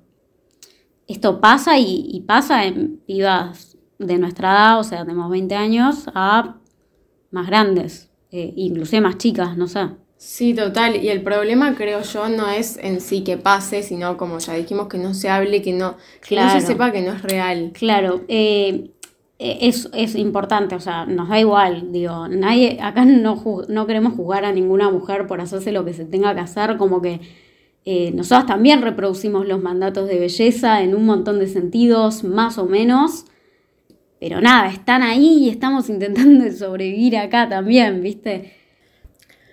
esto 1.07 1.41
pasa 1.41 1.79
y, 1.79 2.25
pasa 2.27 2.65
en 2.65 2.99
pibas 3.07 3.77
de 3.99 4.19
nuestra 4.19 4.51
edad, 4.51 4.81
o 4.81 4.85
sea, 4.85 5.05
tenemos 5.05 5.31
20 5.31 5.55
años, 5.55 6.07
a 6.15 6.57
más 7.31 7.47
grandes, 7.47 8.11
inclusive 8.31 9.01
más 9.01 9.19
chicas, 9.19 9.57
no 9.57 9.69
sé. 9.69 9.89
Sí, 10.19 10.55
total. 10.55 10.97
Y 10.97 11.11
el 11.11 11.23
problema, 11.23 11.75
creo 11.75 12.01
yo, 12.03 12.29
no 12.29 12.49
es 12.49 12.79
en 12.79 13.01
sí 13.01 13.23
que 13.23 13.37
pase, 13.37 13.83
sino 13.83 14.17
como 14.17 14.39
ya 14.39 14.55
dijimos, 14.55 14.89
que 14.89 14.99
no 14.99 15.13
se 15.13 15.29
hable, 15.29 15.61
que 15.63 15.73
no, 15.73 15.97
que 16.27 16.37
no 16.37 16.51
se 16.51 16.63
sepa 16.63 16.91
que 16.91 17.03
no 17.03 17.13
es 17.13 17.23
real. 17.23 17.73
Claro, 17.75 18.23
eh, 18.29 18.93
eh, 19.39 19.59
es, 19.61 19.91
es, 19.93 20.15
importante, 20.15 20.75
o 20.75 20.81
sea, 20.81 21.05
nos 21.05 21.29
da 21.29 21.39
igual, 21.39 21.93
digo, 21.93 22.29
nadie, 22.29 22.79
acá 22.81 23.05
no, 23.05 23.43
no 23.69 23.87
queremos 23.87 24.15
juzgar 24.15 24.47
a 24.47 24.53
ninguna 24.53 24.91
mujer 24.91 25.27
por 25.27 25.43
hacerse 25.43 25.73
lo 25.73 25.85
que 25.85 25.93
se 25.93 26.07
tenga 26.07 26.35
que 26.35 26.41
hacer, 26.41 26.79
como 26.79 27.03
que 27.03 27.21
eh, 27.89 28.11
nosotros 28.13 28.47
también 28.47 28.83
reproducimos 28.83 29.47
los 29.47 29.63
mandatos 29.63 30.09
de 30.09 30.19
belleza 30.19 30.83
en 30.83 30.93
un 30.97 31.07
montón 31.07 31.39
de 31.39 31.47
sentidos, 31.47 32.25
más 32.25 32.59
o 32.59 32.67
menos, 32.67 33.27
pero 34.19 34.41
nada, 34.41 34.69
están 34.71 35.05
ahí 35.05 35.45
y 35.45 35.49
estamos 35.51 35.89
intentando 35.89 36.51
sobrevivir 36.59 37.17
acá 37.17 37.49
también, 37.49 38.03
¿viste? 38.03 38.55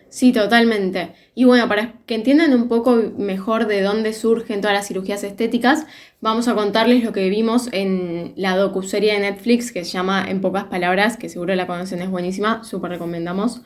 Sí, 0.10 0.32
totalmente. 0.32 1.14
Y 1.36 1.44
bueno, 1.44 1.68
para 1.68 1.94
que 2.08 2.16
entiendan 2.16 2.56
un 2.56 2.68
poco 2.68 2.96
mejor 3.18 3.68
de 3.68 3.84
dónde 3.84 4.14
surgen 4.14 4.62
todas 4.62 4.76
las 4.76 4.88
cirugías 4.88 5.24
estéticas, 5.24 5.86
vamos 6.20 6.48
a 6.48 6.56
contarles 6.56 7.04
lo 7.04 7.14
que 7.14 7.30
vimos 7.30 7.70
en 7.72 8.34
la 8.36 8.56
docuserie 8.58 9.14
de 9.14 9.20
Netflix 9.20 9.72
que 9.72 9.86
se 9.86 9.92
llama 9.92 10.26
En 10.28 10.42
pocas 10.42 10.64
palabras, 10.66 11.18
que 11.18 11.30
seguro 11.30 11.54
la 11.54 11.68
conocen, 11.68 12.02
es 12.02 12.10
buenísima, 12.10 12.64
súper 12.64 12.92
recomendamos. 12.92 13.62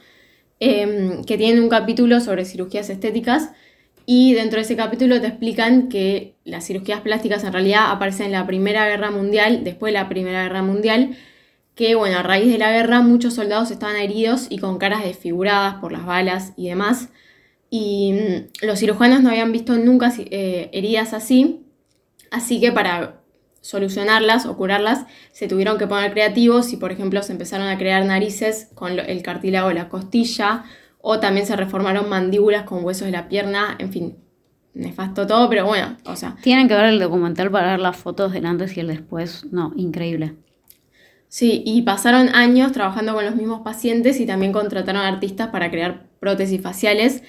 em, 0.60 1.24
que 1.24 1.38
tienen 1.38 1.62
un 1.62 1.70
capítulo 1.70 2.20
sobre 2.20 2.44
cirugías 2.44 2.90
estéticas 2.90 3.52
y 4.10 4.34
dentro 4.34 4.56
de 4.56 4.64
ese 4.64 4.78
capítulo 4.78 5.20
te 5.20 5.28
explican 5.28 5.90
que 5.90 6.38
las 6.46 6.66
cirugías 6.66 7.02
plásticas 7.02 7.44
en 7.44 7.52
realidad 7.52 7.92
aparecen 7.92 8.28
en 8.28 8.32
la 8.32 8.48
Primera 8.48 8.88
Guerra 8.88 9.12
Mundial, 9.12 9.66
después 9.66 9.92
de 9.92 10.00
la 10.00 10.08
Primera 10.08 10.44
Guerra 10.44 10.64
Mundial, 10.64 11.18
que 11.76 11.94
bueno, 11.96 12.18
a 12.18 12.24
raíz 12.24 12.50
de 12.50 12.58
la 12.58 12.72
guerra 12.72 13.02
muchos 13.02 13.34
soldados 13.34 13.70
estaban 13.70 13.98
heridos 13.98 14.48
y 14.50 14.60
con 14.60 14.78
caras 14.78 15.04
desfiguradas 15.04 15.76
por 15.76 15.92
las 15.92 16.06
balas 16.06 16.54
y 16.56 16.70
demás. 16.70 17.10
Y 17.70 18.14
mm, 18.14 18.66
los 18.66 18.80
cirujanos 18.80 19.22
no 19.22 19.30
habían 19.30 19.52
visto 19.52 19.76
nunca 19.76 20.10
eh, 20.18 20.70
heridas 20.72 21.12
así, 21.12 21.66
así 22.32 22.62
que 22.62 22.72
para 22.72 23.20
solucionarlas 23.60 24.46
o 24.46 24.56
curarlas 24.56 25.06
se 25.34 25.50
tuvieron 25.50 25.78
que 25.78 25.86
poner 25.86 26.14
creativos 26.14 26.72
y 26.72 26.78
por 26.78 26.94
ejemplo 26.94 27.22
se 27.24 27.34
empezaron 27.34 27.68
a 27.68 27.78
crear 27.78 28.06
narices 28.06 28.70
con 28.74 28.98
el 28.98 29.22
cartílago 29.22 29.68
de 29.68 29.74
la 29.74 29.90
costilla 29.90 30.64
o 31.10 31.22
también 31.22 31.46
se 31.46 31.56
reformaron 31.56 32.10
mandíbulas 32.10 32.64
con 32.64 32.84
huesos 32.84 33.06
de 33.06 33.14
la 33.14 33.30
pierna, 33.30 33.78
en 33.80 33.94
fin, 33.94 34.18
nefasto 34.74 35.26
todo, 35.26 35.50
pero 35.50 35.66
bueno, 35.66 35.96
o 36.04 36.18
sea. 36.18 36.36
Tienen 36.42 36.68
que 36.68 36.76
ver 36.76 36.84
el 36.88 37.00
documental 37.00 37.50
para 37.50 37.72
ver 37.72 37.80
las 37.80 37.96
fotos 37.96 38.34
del 38.34 38.46
antes 38.46 38.76
y 38.76 38.82
el 38.82 38.88
después, 38.88 39.46
no, 39.50 39.72
increíble. 39.78 40.36
Sí, 41.30 41.64
y 41.66 41.84
pasaron 41.84 42.28
años 42.36 42.74
trabajando 42.74 43.14
con 43.14 43.24
los 43.24 43.38
mismos 43.38 43.62
pacientes 43.62 44.20
y 44.20 44.26
también 44.26 44.52
contrataron 44.52 45.02
artistas 45.02 45.48
para 45.48 45.72
crear 45.72 46.08
prótesis 46.20 46.62
faciales 46.62 47.24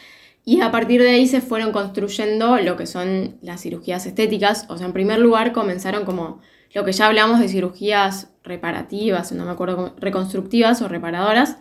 y 0.44 0.60
a 0.60 0.72
partir 0.72 1.00
de 1.00 1.10
ahí 1.10 1.28
se 1.28 1.40
fueron 1.40 1.70
construyendo 1.70 2.56
lo 2.56 2.76
que 2.76 2.86
son 2.86 3.38
las 3.42 3.62
cirugías 3.62 4.06
estéticas. 4.06 4.66
O 4.70 4.76
sea, 4.76 4.88
en 4.88 4.92
primer 4.92 5.20
lugar 5.20 5.52
comenzaron 5.52 6.04
como 6.04 6.40
lo 6.74 6.84
que 6.84 6.90
ya 6.90 7.06
hablamos 7.06 7.38
de 7.38 7.48
cirugías 7.48 8.32
reparativas, 8.42 9.30
no 9.30 9.44
me 9.44 9.52
acuerdo, 9.52 9.94
reconstructivas 10.00 10.82
o 10.82 10.88
reparadoras. 10.88 11.58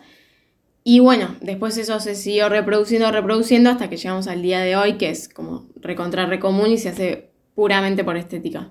Y 0.90 1.00
bueno, 1.00 1.36
después 1.42 1.76
eso 1.76 2.00
se 2.00 2.14
siguió 2.14 2.48
reproduciendo, 2.48 3.12
reproduciendo 3.12 3.68
hasta 3.68 3.90
que 3.90 3.98
llegamos 3.98 4.26
al 4.26 4.40
día 4.40 4.60
de 4.60 4.74
hoy, 4.74 4.94
que 4.94 5.10
es 5.10 5.28
como 5.28 5.66
recontra 5.76 6.24
recomún 6.24 6.70
y 6.70 6.78
se 6.78 6.88
hace 6.88 7.28
puramente 7.54 8.04
por 8.04 8.16
estética. 8.16 8.70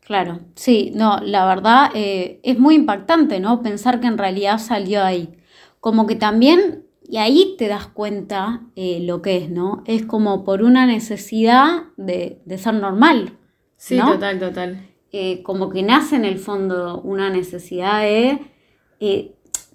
Claro, 0.00 0.40
sí, 0.54 0.90
no, 0.94 1.18
la 1.20 1.44
verdad 1.44 1.90
eh, 1.94 2.40
es 2.42 2.58
muy 2.58 2.76
impactante, 2.76 3.40
¿no? 3.40 3.60
Pensar 3.60 4.00
que 4.00 4.06
en 4.06 4.16
realidad 4.16 4.56
salió 4.56 5.04
ahí. 5.04 5.36
Como 5.80 6.06
que 6.06 6.16
también 6.16 6.86
y 7.06 7.18
ahí 7.18 7.56
te 7.58 7.68
das 7.68 7.86
cuenta 7.88 8.62
eh, 8.74 9.00
lo 9.02 9.20
que 9.20 9.36
es, 9.36 9.50
¿no? 9.50 9.82
Es 9.84 10.06
como 10.06 10.44
por 10.44 10.62
una 10.62 10.86
necesidad 10.86 11.88
de, 11.98 12.40
ser 12.56 12.72
normal. 12.72 13.36
Sí, 13.76 13.98
total, 13.98 14.38
total. 14.38 14.88
Eh, 15.12 15.42
como 15.42 15.68
que 15.68 15.82
nace 15.82 16.16
en 16.16 16.24
el 16.24 16.38
fondo 16.38 17.02
una 17.02 17.28
necesidad 17.28 18.00
de... 18.00 18.38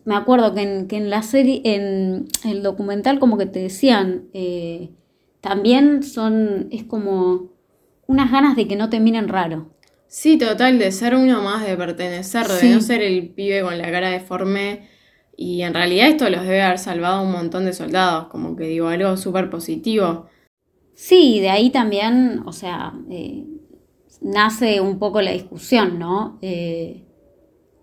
Eh, 0.10 0.14
me 0.14 0.16
acuerdo 0.16 0.54
que 0.54 0.62
en, 0.90 1.10
la 1.10 1.22
serie, 1.22 1.62
en 1.64 2.28
el 2.44 2.64
documental 2.64 3.20
como 3.20 3.38
que 3.38 3.46
te 3.46 3.60
decían, 3.60 4.26
también 5.42 6.04
son, 6.04 6.68
es 6.72 6.84
como 6.84 7.52
unas 8.08 8.32
ganas 8.32 8.56
de 8.56 8.68
que 8.68 8.76
no 8.76 8.90
te 8.90 9.00
miren 9.00 9.28
raro. 9.28 9.70
Sí, 10.08 10.38
total, 10.38 10.80
de 10.80 10.92
ser 10.92 11.14
uno 11.16 11.44
más, 11.44 11.66
de 11.66 11.78
pertenecer, 11.78 12.48
de 12.48 12.70
no 12.70 12.82
ser 12.82 13.02
el 13.04 13.30
pibe 13.30 13.62
con 13.62 13.78
la 13.78 13.92
cara 13.92 14.10
deforme 14.10 14.88
y 15.42 15.62
en 15.62 15.74
realidad 15.74 16.10
esto 16.10 16.30
los 16.30 16.42
debe 16.42 16.62
haber 16.62 16.80
salvado 16.80 17.20
a 17.20 17.22
un 17.22 17.32
montón 17.32 17.64
de 17.64 17.72
soldados, 17.72 18.28
como 18.28 18.58
que 18.58 18.66
digo, 18.66 18.90
algo 18.90 19.16
súper 19.16 19.50
positivo. 19.50 20.26
Sí, 20.94 21.40
de 21.40 21.50
ahí 21.50 21.70
también, 21.70 22.42
o 22.46 22.52
sea, 22.52 22.92
eh, 23.10 23.46
nace 24.20 24.82
un 24.82 25.00
poco 25.00 25.22
la 25.22 25.32
discusión, 25.32 25.98
¿no? 25.98 26.40
Eh, 26.42 27.06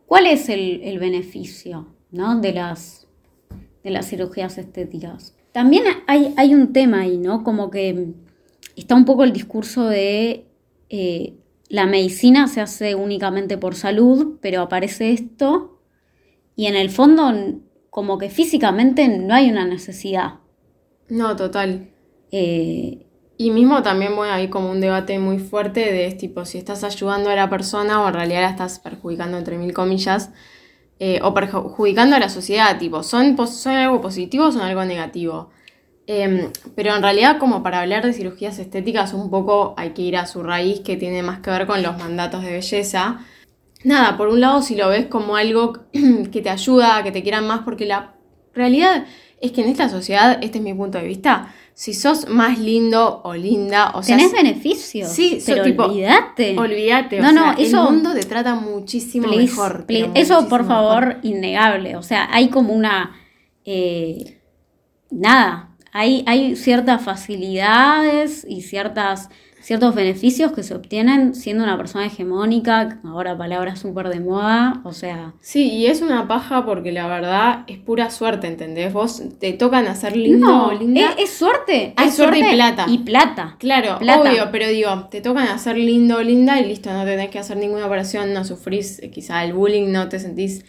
¿Cuál 0.04 0.26
es 0.26 0.50
el, 0.50 0.98
beneficio, 0.98 1.95
¿no? 2.16 2.40
De 2.40 2.52
las, 2.52 3.06
de 3.84 3.90
las 3.90 4.08
cirugías 4.08 4.58
estéticas. 4.58 5.34
También 5.52 5.84
hay, 6.06 6.34
hay, 6.36 6.54
un 6.54 6.72
tema 6.72 7.00
ahí, 7.00 7.18
¿no? 7.18 7.42
Como 7.44 7.70
que 7.70 8.14
está 8.76 8.94
un 8.94 9.04
poco 9.04 9.24
el 9.24 9.32
discurso 9.32 9.88
de 9.88 10.46
eh, 10.90 11.34
la 11.68 11.86
medicina 11.86 12.46
se 12.48 12.60
hace 12.60 12.94
únicamente 12.94 13.58
por 13.58 13.74
salud, 13.74 14.38
pero 14.40 14.62
aparece 14.62 15.12
esto 15.12 15.80
y 16.54 16.66
en 16.66 16.76
el 16.76 16.90
fondo 16.90 17.32
como 17.90 18.18
que 18.18 18.30
físicamente 18.30 19.08
no 19.08 19.34
hay 19.34 19.50
una 19.50 19.64
necesidad. 19.64 20.34
No, 21.08 21.36
total. 21.36 21.90
Eh, 22.30 23.06
y 23.38 23.50
mismo 23.50 23.82
también 23.82 24.16
bueno, 24.16 24.32
hay 24.32 24.48
como 24.48 24.70
un 24.70 24.80
debate 24.80 25.18
muy 25.18 25.38
fuerte 25.38 25.92
de 25.92 26.10
tipo 26.12 26.44
si 26.44 26.58
estás 26.58 26.84
ayudando 26.84 27.30
a 27.30 27.36
la 27.36 27.50
persona 27.50 28.02
o 28.02 28.08
en 28.08 28.14
realidad 28.14 28.42
la 28.42 28.50
estás 28.50 28.78
perjudicando 28.78 29.36
entre 29.38 29.58
mil 29.58 29.72
comillas 29.72 30.30
eh, 30.98 31.20
o 31.22 31.34
perjudicando 31.34 32.16
a 32.16 32.18
la 32.18 32.28
sociedad, 32.28 32.78
tipo, 32.78 33.02
¿son, 33.02 33.36
son 33.46 33.72
algo 33.72 34.00
positivo 34.00 34.46
o 34.46 34.52
son 34.52 34.62
algo 34.62 34.84
negativo? 34.84 35.50
Em, 36.06 36.50
pero 36.74 36.94
en 36.94 37.02
realidad 37.02 37.38
como 37.38 37.62
para 37.62 37.80
hablar 37.80 38.04
de 38.06 38.12
cirugías 38.12 38.58
estéticas 38.60 39.12
un 39.12 39.28
poco 39.28 39.74
hay 39.76 39.90
que 39.90 40.02
ir 40.02 40.16
a 40.16 40.26
su 40.26 40.42
raíz 40.42 40.80
que 40.80 40.96
tiene 40.96 41.22
más 41.22 41.40
que 41.40 41.50
ver 41.50 41.66
con 41.66 41.82
los 41.82 41.98
mandatos 41.98 42.44
de 42.44 42.52
belleza 42.52 43.26
nada, 43.86 44.16
por 44.16 44.28
un 44.28 44.40
lado 44.40 44.62
si 44.62 44.74
lo 44.74 44.88
ves 44.88 45.06
como 45.06 45.36
algo 45.36 45.72
que 46.32 46.40
te 46.42 46.50
ayuda, 46.50 47.02
que 47.02 47.12
te 47.12 47.22
quieran 47.22 47.46
más, 47.46 47.60
porque 47.62 47.86
la 47.86 48.14
realidad 48.52 49.06
es 49.40 49.52
que 49.52 49.62
en 49.62 49.68
esta 49.68 49.88
sociedad, 49.88 50.38
este 50.42 50.58
es 50.58 50.64
mi 50.64 50.72
punto 50.74 50.98
de 50.98 51.04
vista, 51.04 51.54
si 51.74 51.92
sos 51.92 52.28
más 52.28 52.58
lindo 52.58 53.20
o 53.22 53.34
linda, 53.34 53.92
o 53.94 54.02
sea... 54.02 54.16
Tenés 54.16 54.32
beneficios. 54.32 55.10
Sí, 55.10 55.42
pero 55.44 55.62
tipo, 55.62 55.84
olvídate. 55.84 56.58
Olvídate, 56.58 57.20
no, 57.20 57.32
no, 57.32 57.52
eso, 57.52 57.86
el 57.86 57.94
mundo 57.94 58.14
te 58.14 58.24
trata 58.24 58.54
muchísimo 58.54 59.28
mejor. 59.28 59.84
eso, 59.88 60.48
por 60.48 60.66
favor, 60.66 61.18
innegable. 61.22 61.96
O 61.96 62.02
sea, 62.02 62.28
hay 62.32 62.48
como 62.48 62.72
una... 62.72 63.14
Eh, 63.66 64.40
nada, 65.10 65.76
hay, 65.92 66.24
hay 66.26 66.56
ciertas 66.56 67.02
facilidades 67.02 68.46
y 68.48 68.62
ciertas 68.62 69.28
ciertos 69.66 69.96
beneficios 69.96 70.52
que 70.52 70.62
se 70.62 70.76
obtienen 70.76 71.34
siendo 71.34 71.64
una 71.64 71.76
persona 71.76 72.06
hegemónica, 72.06 73.00
ahora 73.02 73.36
palabra 73.36 73.74
súper 73.74 74.10
de 74.10 74.20
moda, 74.20 74.80
o 74.84 74.92
sea... 74.92 75.34
Sí, 75.40 75.72
y 75.72 75.86
es 75.86 76.02
una 76.02 76.28
paja 76.28 76.64
porque 76.64 76.92
la 76.92 77.08
verdad 77.08 77.64
es 77.66 77.78
pura 77.78 78.10
suerte, 78.10 78.46
¿entendés? 78.46 78.92
Vos 78.92 79.20
te 79.40 79.54
tocan 79.54 79.88
hacer 79.88 80.16
lindo 80.16 80.68
o 80.68 80.72
linda. 80.72 81.16
Es, 81.18 81.30
suerte. 81.30 81.94
Hay 81.96 82.12
suerte, 82.12 82.38
y 82.38 82.54
plata. 82.54 82.86
Y 82.88 82.98
plata. 82.98 83.56
Claro, 83.58 83.96
obvio, 83.96 84.50
pero 84.52 84.68
digo, 84.68 85.08
te 85.10 85.20
tocan 85.20 85.48
hacer 85.48 85.76
lindo 85.76 86.18
o 86.18 86.22
linda 86.22 86.60
y 86.60 86.66
listo, 86.66 86.92
no 86.92 87.04
tenés 87.04 87.30
que 87.30 87.40
hacer 87.40 87.56
ninguna 87.56 87.86
operación, 87.86 88.32
no 88.32 88.44
sufrís 88.44 89.02
eh, 89.02 89.10
quizá 89.10 89.42
el 89.42 89.52
bullying, 89.52 89.90
no 89.90 90.08
te 90.08 90.20
sentís 90.20 90.64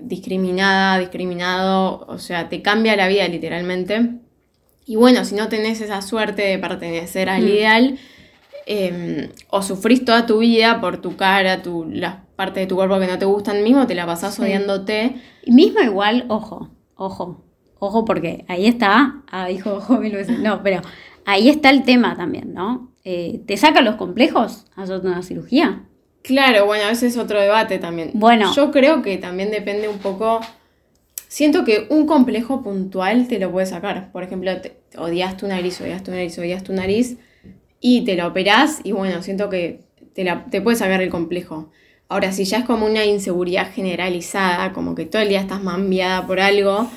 discriminada, 0.00 0.98
discriminado, 0.98 2.04
o 2.08 2.18
sea, 2.18 2.48
te 2.48 2.60
cambia 2.60 2.96
la 2.96 3.06
vida 3.06 3.28
literalmente. 3.28 4.14
Y 4.84 4.96
bueno, 4.96 5.24
si 5.24 5.36
no 5.36 5.48
tenés 5.48 5.80
esa 5.80 6.02
suerte 6.02 6.42
de 6.42 6.58
pertenecer 6.58 7.28
al 7.28 7.42
mm. 7.42 7.48
ideal, 7.48 7.98
Em, 8.68 9.30
o 9.48 9.62
sufrís 9.62 10.04
toda 10.04 10.26
tu 10.26 10.38
vida 10.38 10.80
por 10.80 11.00
tu 11.00 11.16
cara, 11.16 11.62
tu, 11.62 11.84
las 11.88 12.16
partes 12.34 12.64
de 12.64 12.66
tu 12.66 12.74
cuerpo 12.74 12.98
que 12.98 13.06
no 13.06 13.16
te 13.16 13.24
gustan, 13.24 13.62
mismo 13.62 13.86
te 13.86 13.94
la 13.94 14.06
pasás 14.06 14.40
odiándote. 14.40 15.14
Y 15.44 15.52
mismo 15.52 15.80
igual, 15.80 16.24
ojo, 16.28 16.70
ojo, 16.96 17.44
ojo, 17.78 18.04
porque 18.04 18.44
ahí 18.48 18.66
está, 18.66 19.22
ah, 19.30 19.46
dijo 19.46 19.74
ojo 19.74 19.98
mil 19.98 20.12
veces, 20.12 20.40
no, 20.40 20.64
pero 20.64 20.82
ahí 21.24 21.48
está 21.48 21.70
el 21.70 21.84
tema 21.84 22.16
también, 22.16 22.54
¿no? 22.54 22.92
Eh, 23.04 23.40
¿Te 23.46 23.56
sacan 23.56 23.84
los 23.84 23.94
complejos 23.94 24.64
hacerte 24.74 25.06
una 25.06 25.22
cirugía? 25.22 25.84
Claro, 26.22 26.66
bueno, 26.66 26.88
ese 26.90 27.06
es 27.06 27.16
otro 27.16 27.40
debate 27.40 27.78
también. 27.78 28.10
Bueno. 28.14 28.52
Yo 28.52 28.72
creo 28.72 29.00
que 29.00 29.16
también 29.16 29.52
depende 29.52 29.86
un 29.86 29.98
poco. 29.98 30.40
Siento 31.28 31.64
que 31.64 31.86
un 31.88 32.06
complejo 32.06 32.64
puntual 32.64 33.28
te 33.28 33.38
lo 33.38 33.52
puede 33.52 33.66
sacar. 33.66 34.10
Por 34.10 34.24
ejemplo, 34.24 34.60
te, 34.60 34.80
odias 34.98 35.36
tu 35.36 35.46
nariz, 35.46 35.80
odias 35.80 36.02
tu 36.02 36.10
nariz, 36.10 36.36
odias 36.36 36.64
tu 36.64 36.72
nariz 36.72 37.16
y 37.80 38.04
te 38.04 38.16
la 38.16 38.26
operás 38.26 38.80
y 38.84 38.92
bueno, 38.92 39.22
siento 39.22 39.48
que 39.48 39.80
te, 40.14 40.24
la, 40.24 40.46
te 40.46 40.60
puede 40.60 40.76
sacar 40.76 41.02
el 41.02 41.10
complejo. 41.10 41.70
Ahora, 42.08 42.32
si 42.32 42.44
ya 42.44 42.58
es 42.58 42.64
como 42.64 42.86
una 42.86 43.04
inseguridad 43.04 43.72
generalizada, 43.72 44.72
como 44.72 44.94
que 44.94 45.06
todo 45.06 45.22
el 45.22 45.28
día 45.28 45.40
estás 45.40 45.62
mambiada 45.62 46.26
por 46.26 46.38
algo, 46.38 46.88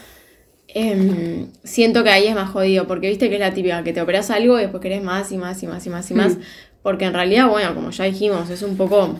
em, 0.67 1.47
siento 1.63 2.03
que 2.03 2.11
ahí 2.11 2.27
es 2.27 2.35
más 2.35 2.51
jodido, 2.51 2.87
porque 2.87 3.09
viste 3.09 3.27
que 3.29 3.35
es 3.35 3.41
la 3.41 3.53
típica, 3.53 3.83
que 3.83 3.91
te 3.91 4.01
operas 4.01 4.29
algo 4.29 4.59
y 4.59 4.63
después 4.63 4.81
querés 4.81 5.03
más 5.03 5.31
y 5.31 5.37
más 5.37 5.61
y 5.63 5.67
más 5.67 5.85
y 5.85 5.89
más 5.89 6.11
y 6.11 6.13
más, 6.13 6.37
mm. 6.37 6.41
porque 6.83 7.05
en 7.05 7.13
realidad, 7.13 7.49
bueno, 7.49 7.73
como 7.73 7.89
ya 7.89 8.05
dijimos, 8.05 8.49
es 8.51 8.61
un 8.61 8.77
poco 8.77 9.19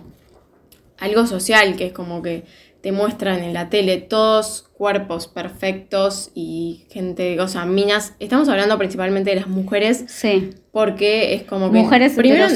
algo 0.99 1.25
social, 1.25 1.75
que 1.75 1.87
es 1.87 1.93
como 1.93 2.21
que 2.21 2.43
te 2.81 2.91
muestran 2.91 3.43
en 3.43 3.53
la 3.53 3.69
tele 3.69 3.97
todos 3.97 4.69
cuerpos 4.73 5.27
perfectos 5.27 6.31
y 6.33 6.85
gente, 6.89 7.39
o 7.41 7.47
sea, 7.47 7.65
minas. 7.65 8.15
Estamos 8.19 8.47
hablando 8.47 8.77
principalmente 8.77 9.31
de 9.31 9.35
las 9.35 9.47
mujeres. 9.47 10.05
Sí. 10.07 10.51
Porque 10.71 11.33
es 11.33 11.43
como 11.43 11.71
que. 11.71 11.79
Mujeres 11.79 12.13
primero, 12.13 12.47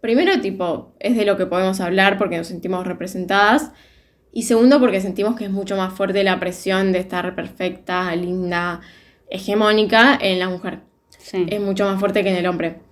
primero, 0.00 0.40
tipo, 0.40 0.94
es 0.98 1.16
de 1.16 1.24
lo 1.24 1.36
que 1.36 1.46
podemos 1.46 1.80
hablar 1.80 2.18
porque 2.18 2.36
nos 2.36 2.48
sentimos 2.48 2.86
representadas. 2.86 3.72
Y 4.32 4.42
segundo, 4.42 4.80
porque 4.80 5.00
sentimos 5.00 5.36
que 5.36 5.44
es 5.44 5.50
mucho 5.50 5.76
más 5.76 5.94
fuerte 5.94 6.22
la 6.24 6.38
presión 6.38 6.92
de 6.92 6.98
estar 6.98 7.34
perfecta, 7.34 8.14
linda, 8.14 8.80
hegemónica 9.30 10.18
en 10.20 10.38
la 10.38 10.48
mujer. 10.48 10.80
Sí. 11.18 11.46
Es 11.48 11.60
mucho 11.60 11.84
más 11.84 11.98
fuerte 11.98 12.22
que 12.22 12.30
en 12.30 12.36
el 12.36 12.46
hombre. 12.46 12.87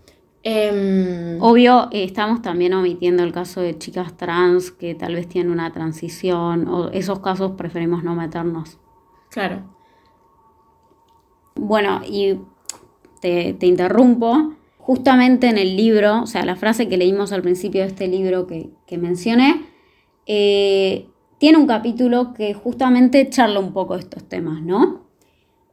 Em, 0.49 1.43
Obvio, 1.43 1.89
eh, 1.91 2.05
estamos 2.05 2.41
también 2.41 2.73
omitiendo 2.73 3.25
el 3.25 3.33
caso 3.33 3.61
de 3.61 3.77
chicas 3.77 4.17
trans 4.17 4.71
que 4.71 4.95
tal 4.95 5.17
vez 5.17 5.29
tienen 5.29 5.51
una 5.51 5.73
transición, 5.73 6.69
o 6.69 6.89
esos 6.91 7.19
casos 7.19 7.55
preferimos 7.57 8.05
no 8.05 8.15
meternos. 8.15 8.79
Claro. 9.29 9.65
bueno, 11.57 12.01
y 12.09 12.39
te, 13.21 13.57
interrumpo, 13.63 14.53
justamente 14.79 15.49
en 15.49 15.59
el 15.59 15.77
libro, 15.77 16.23
o 16.23 16.27
sea, 16.29 16.45
la 16.45 16.55
frase 16.55 16.89
que 16.89 16.97
leímos 16.97 17.33
al 17.33 17.43
principio 17.43 17.81
de 17.81 17.89
este 17.89 18.07
libro 18.07 18.47
que, 18.47 18.99
mencioné, 18.99 19.65
eh, 20.27 21.09
tiene 21.39 21.59
un 21.59 21.67
capítulo 21.67 22.33
que 22.35 22.55
justamente 22.55 23.29
charla 23.31 23.59
un 23.59 23.73
poco 23.73 23.97
estos 23.97 24.23
temas, 24.29 24.63
¿no? 24.63 25.09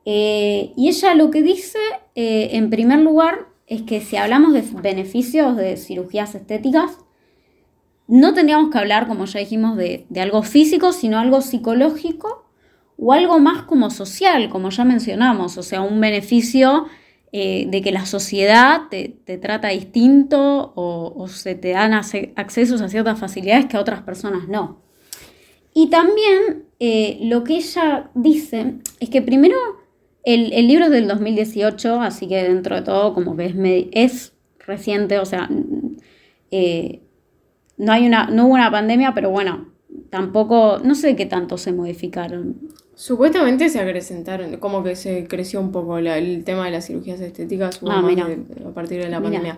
Eh, 0.03 0.73
y 0.75 0.89
ella 0.89 1.13
lo 1.13 1.29
que 1.29 1.43
dice, 1.43 1.77
eh, 2.15 2.49
en 2.53 2.71
primer 2.71 2.99
lugar, 3.01 3.52
es 3.73 3.81
que 3.81 4.01
si 4.01 4.17
hablamos 4.17 4.53
de 4.53 4.63
beneficios 4.81 5.57
de 5.57 5.77
cirugías 5.77 6.35
estéticas, 6.35 6.97
no 8.07 8.33
tendríamos 8.33 8.69
que 8.69 8.77
hablar, 8.77 9.07
como 9.07 9.25
ya 9.25 9.39
dijimos, 9.39 9.77
de, 9.77 10.05
algo 10.19 10.43
físico, 10.43 10.91
sino 10.93 11.17
algo 11.17 11.41
psicológico 11.41 12.45
o 12.97 13.13
algo 13.13 13.39
más 13.39 13.63
como 13.63 13.89
social, 13.89 14.49
como 14.49 14.69
ya 14.69 14.83
mencionamos, 14.83 15.57
o 15.57 15.63
sea, 15.63 15.81
un 15.81 15.99
beneficio 15.99 16.85
eh, 17.31 17.65
de 17.67 17.81
que 17.81 17.91
la 17.91 18.05
sociedad 18.05 18.83
te, 18.89 19.17
trata 19.39 19.69
distinto 19.69 20.73
o, 20.75 21.27
se 21.27 21.55
te 21.55 21.71
dan 21.71 21.93
accesos 21.93 22.81
a 22.81 22.89
ciertas 22.89 23.19
facilidades 23.19 23.65
que 23.65 23.77
a 23.77 23.81
otras 23.81 24.03
personas 24.03 24.47
no. 24.47 24.83
Y 25.73 25.89
también 25.89 26.67
lo 27.21 27.43
que 27.43 27.55
ella 27.55 28.11
dice 28.13 28.75
es 28.99 29.09
que 29.09 29.21
primero 29.23 29.82
el, 30.23 30.67
libro 30.67 30.85
es 30.85 30.91
del 30.91 31.07
2018, 31.07 32.01
así 32.01 32.27
que 32.27 32.43
dentro 32.43 32.75
de 32.75 32.81
todo 32.81 33.13
como 33.13 33.35
que 33.35 33.45
es, 33.45 33.55
es 33.91 34.33
reciente, 34.65 35.19
o 35.19 35.25
sea, 35.25 35.49
eh, 36.51 37.01
no, 37.77 37.91
hay 37.91 38.07
una, 38.07 38.27
no 38.27 38.45
hubo 38.45 38.53
una 38.53 38.71
pandemia, 38.71 39.13
pero 39.13 39.29
bueno, 39.29 39.67
tampoco, 40.09 40.79
no 40.83 40.95
sé 40.95 41.15
qué 41.15 41.25
tanto 41.25 41.57
se 41.57 41.73
modificaron. 41.73 42.55
Supuestamente 42.95 43.69
se 43.69 43.79
acrecentaron, 43.79 44.57
como 44.57 44.83
que 44.83 44.95
se 44.95 45.27
creció 45.27 45.59
un 45.59 45.71
poco 45.71 45.97
el 45.97 46.43
tema 46.43 46.65
de 46.65 46.71
las 46.71 46.87
cirugías 46.87 47.19
estéticas 47.19 47.81
ah, 47.87 47.99
a 48.65 48.73
partir 48.73 49.01
de 49.01 49.09
la 49.09 49.19
pandemia. 49.19 49.57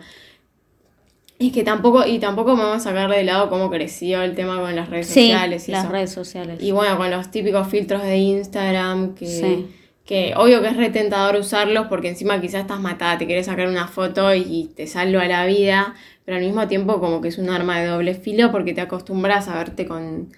Es 1.38 1.52
que 1.52 1.64
tampoco, 1.64 2.08
y 2.08 2.20
tampoco 2.20 2.56
vamos 2.56 2.78
a 2.78 2.80
sacarle 2.80 3.18
de 3.18 3.26
lado 3.26 3.50
cómo 3.50 3.70
creció 3.70 4.22
el 4.22 4.36
tema 4.36 4.62
con 4.62 4.74
las 4.74 4.90
redes 4.90 5.08
sociales. 5.08 5.68
Y 5.68 5.74
las 5.74 5.90
redes 5.90 6.12
sociales. 6.12 6.64
Y 6.64 6.72
bueno, 6.72 6.98
con 6.98 7.12
los 7.12 7.30
típicos 7.30 7.68
filtros 7.68 8.02
de 8.04 8.18
Instagram 8.18 9.16
que 9.16 9.66
que 10.06 10.34
obvio 10.38 10.62
que 10.62 10.68
es 10.68 10.78
retentador 10.78 11.36
usarlos 11.36 11.88
porque 11.88 12.10
encima 12.10 12.40
quizás 12.40 12.62
estás 12.62 12.80
matada, 12.80 13.18
te 13.18 13.26
quieres 13.26 13.48
sacar 13.48 13.68
una 13.68 13.88
foto 13.88 14.34
y 14.36 14.72
te 14.76 14.86
salva 14.86 15.26
la 15.26 15.46
vida, 15.46 15.96
pero 16.24 16.38
al 16.38 16.44
mismo 16.44 16.68
tiempo 16.68 17.00
como 17.00 17.22
que 17.22 17.30
es 17.30 17.40
un 17.40 17.50
arma 17.50 17.80
de 17.80 17.88
doble 17.88 18.14
filo 18.14 18.52
porque 18.52 18.74
te 18.74 18.82
acostumbras 18.82 19.48
a 19.48 19.56
verte 19.56 19.88
con, 19.88 20.30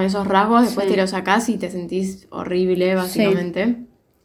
esos 0.00 0.26
rasgos, 0.26 0.64
después 0.64 0.88
te 0.88 0.96
los 0.96 1.10
sacás 1.10 1.50
y 1.50 1.58
te 1.58 1.70
sentís 1.70 2.26
horrible 2.30 2.94
básicamente. 2.94 3.76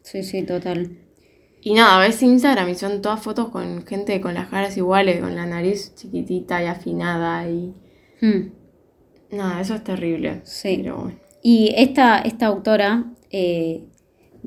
Sí, 0.02 0.22
sí, 0.22 0.42
total. 0.42 0.96
Y 1.60 1.74
nada, 1.74 1.98
ves 1.98 2.22
Instagram 2.22 2.70
y 2.70 2.74
son 2.74 3.02
todas 3.02 3.20
fotos 3.20 3.50
con 3.50 3.84
gente 3.84 4.18
con 4.22 4.32
las 4.32 4.48
caras 4.48 4.78
iguales, 4.78 5.20
con 5.20 5.36
la 5.36 5.44
nariz 5.44 5.94
chiquitita 5.94 6.62
y 6.62 6.66
afinada 6.66 7.48
y... 7.48 7.74
Hmm. 8.20 8.52
Nada, 9.30 9.60
eso 9.60 9.74
es 9.74 9.84
terrible. 9.84 10.40
Sí. 10.44 10.82
Y 11.42 11.74
esta, 11.76 12.20
esta 12.20 12.46
autora 12.46 13.04
eh, 13.30 13.84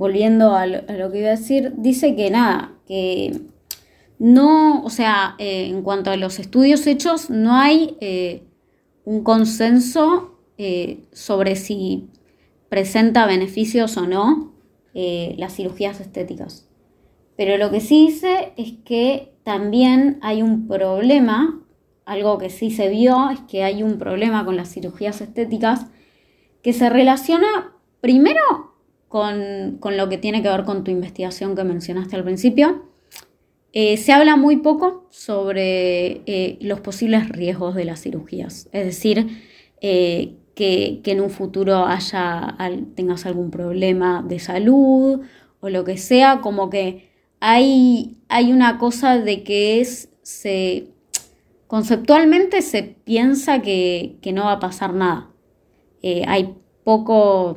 volviendo 0.01 0.55
a 0.55 0.65
lo, 0.65 1.12
que 1.12 1.20
iba 1.20 1.27
a 1.27 1.38
decir, 1.38 1.74
dice 1.77 2.15
que 2.15 2.31
nada, 2.31 2.74
que 2.88 3.39
no, 4.17 4.84
o 4.84 4.89
sea, 4.89 5.36
eh, 5.38 5.67
en 5.67 5.84
cuanto 5.84 6.10
a 6.10 6.15
los 6.15 6.39
estudios 6.39 6.88
hechos, 6.88 7.29
no 7.29 7.55
hay 7.55 7.98
eh, 8.01 8.41
un 9.05 9.24
consenso 9.24 10.39
eh, 10.58 11.03
sobre 11.12 11.55
si 11.55 12.08
presenta 12.67 13.27
beneficios 13.27 13.96
o 13.98 14.08
no 14.08 14.53
las 14.93 15.55
cirugías 15.55 16.01
estéticas. 16.01 16.67
Pero 17.38 17.58
lo 17.58 17.70
que 17.70 17.79
sí 17.79 18.08
dice 18.08 18.53
es 18.58 18.74
que 18.84 19.36
también 19.43 20.17
hay 20.23 20.41
un 20.41 20.67
problema, 20.67 21.62
algo 22.06 22.39
que 22.39 22.49
sí 22.49 22.71
se 22.71 22.89
vio, 22.89 23.30
es 23.30 23.39
que 23.41 23.63
hay 23.63 23.84
un 23.84 23.99
problema 23.99 24.43
con 24.45 24.58
las 24.58 24.73
cirugías 24.73 25.21
estéticas 25.21 25.86
que 26.63 26.73
se 26.73 26.89
relaciona 26.89 27.76
primero 28.02 28.70
con, 29.12 29.97
lo 29.97 30.08
que 30.08 30.17
tiene 30.17 30.41
que 30.41 30.47
ver 30.47 30.63
con 30.63 30.86
tu 30.86 30.91
investigación 30.91 31.54
que 31.54 31.65
mencionaste 31.65 32.15
al 32.15 32.24
principio. 32.24 32.86
Eh, 33.74 33.97
se 33.97 34.13
habla 34.13 34.38
muy 34.38 34.58
poco 34.58 35.06
sobre 35.10 36.21
eh, 36.26 36.58
los 36.62 36.80
posibles 36.80 37.28
riesgos 37.28 37.76
de 37.76 37.84
las 37.84 38.02
cirugías, 38.02 38.69
es 38.71 38.86
decir, 38.86 39.28
eh, 39.82 40.38
que, 40.56 41.02
en 41.04 41.19
un 41.19 41.30
futuro 41.30 41.86
haya, 41.86 42.56
tengas 42.95 43.26
algún 43.26 43.52
problema 43.52 44.24
de 44.26 44.39
salud 44.39 45.21
o 45.60 45.69
lo 45.69 45.84
que 45.84 45.97
sea, 45.97 46.39
como 46.39 46.69
que 46.69 47.10
hay, 47.41 48.17
hay 48.30 48.54
una 48.54 48.78
cosa 48.78 49.17
de 49.19 49.43
que 49.43 49.82
es, 49.82 50.10
se, 50.21 50.88
conceptualmente 51.67 52.62
se 52.62 52.84
piensa 52.84 53.62
que, 53.62 54.19
que 54.21 54.32
no 54.32 54.45
va 54.45 54.54
a 54.54 54.60
pasar 54.60 54.93
nada. 54.93 55.32
hay 56.02 56.56
poco 56.86 57.56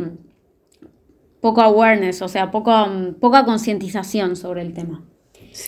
poco 1.45 1.61
awareness, 1.61 2.23
o 2.23 2.29
sea, 2.29 2.51
poco, 2.51 2.73
poca 3.21 3.45
concientización 3.45 4.35
sobre 4.35 4.63
el 4.63 4.73
tema. 4.73 5.05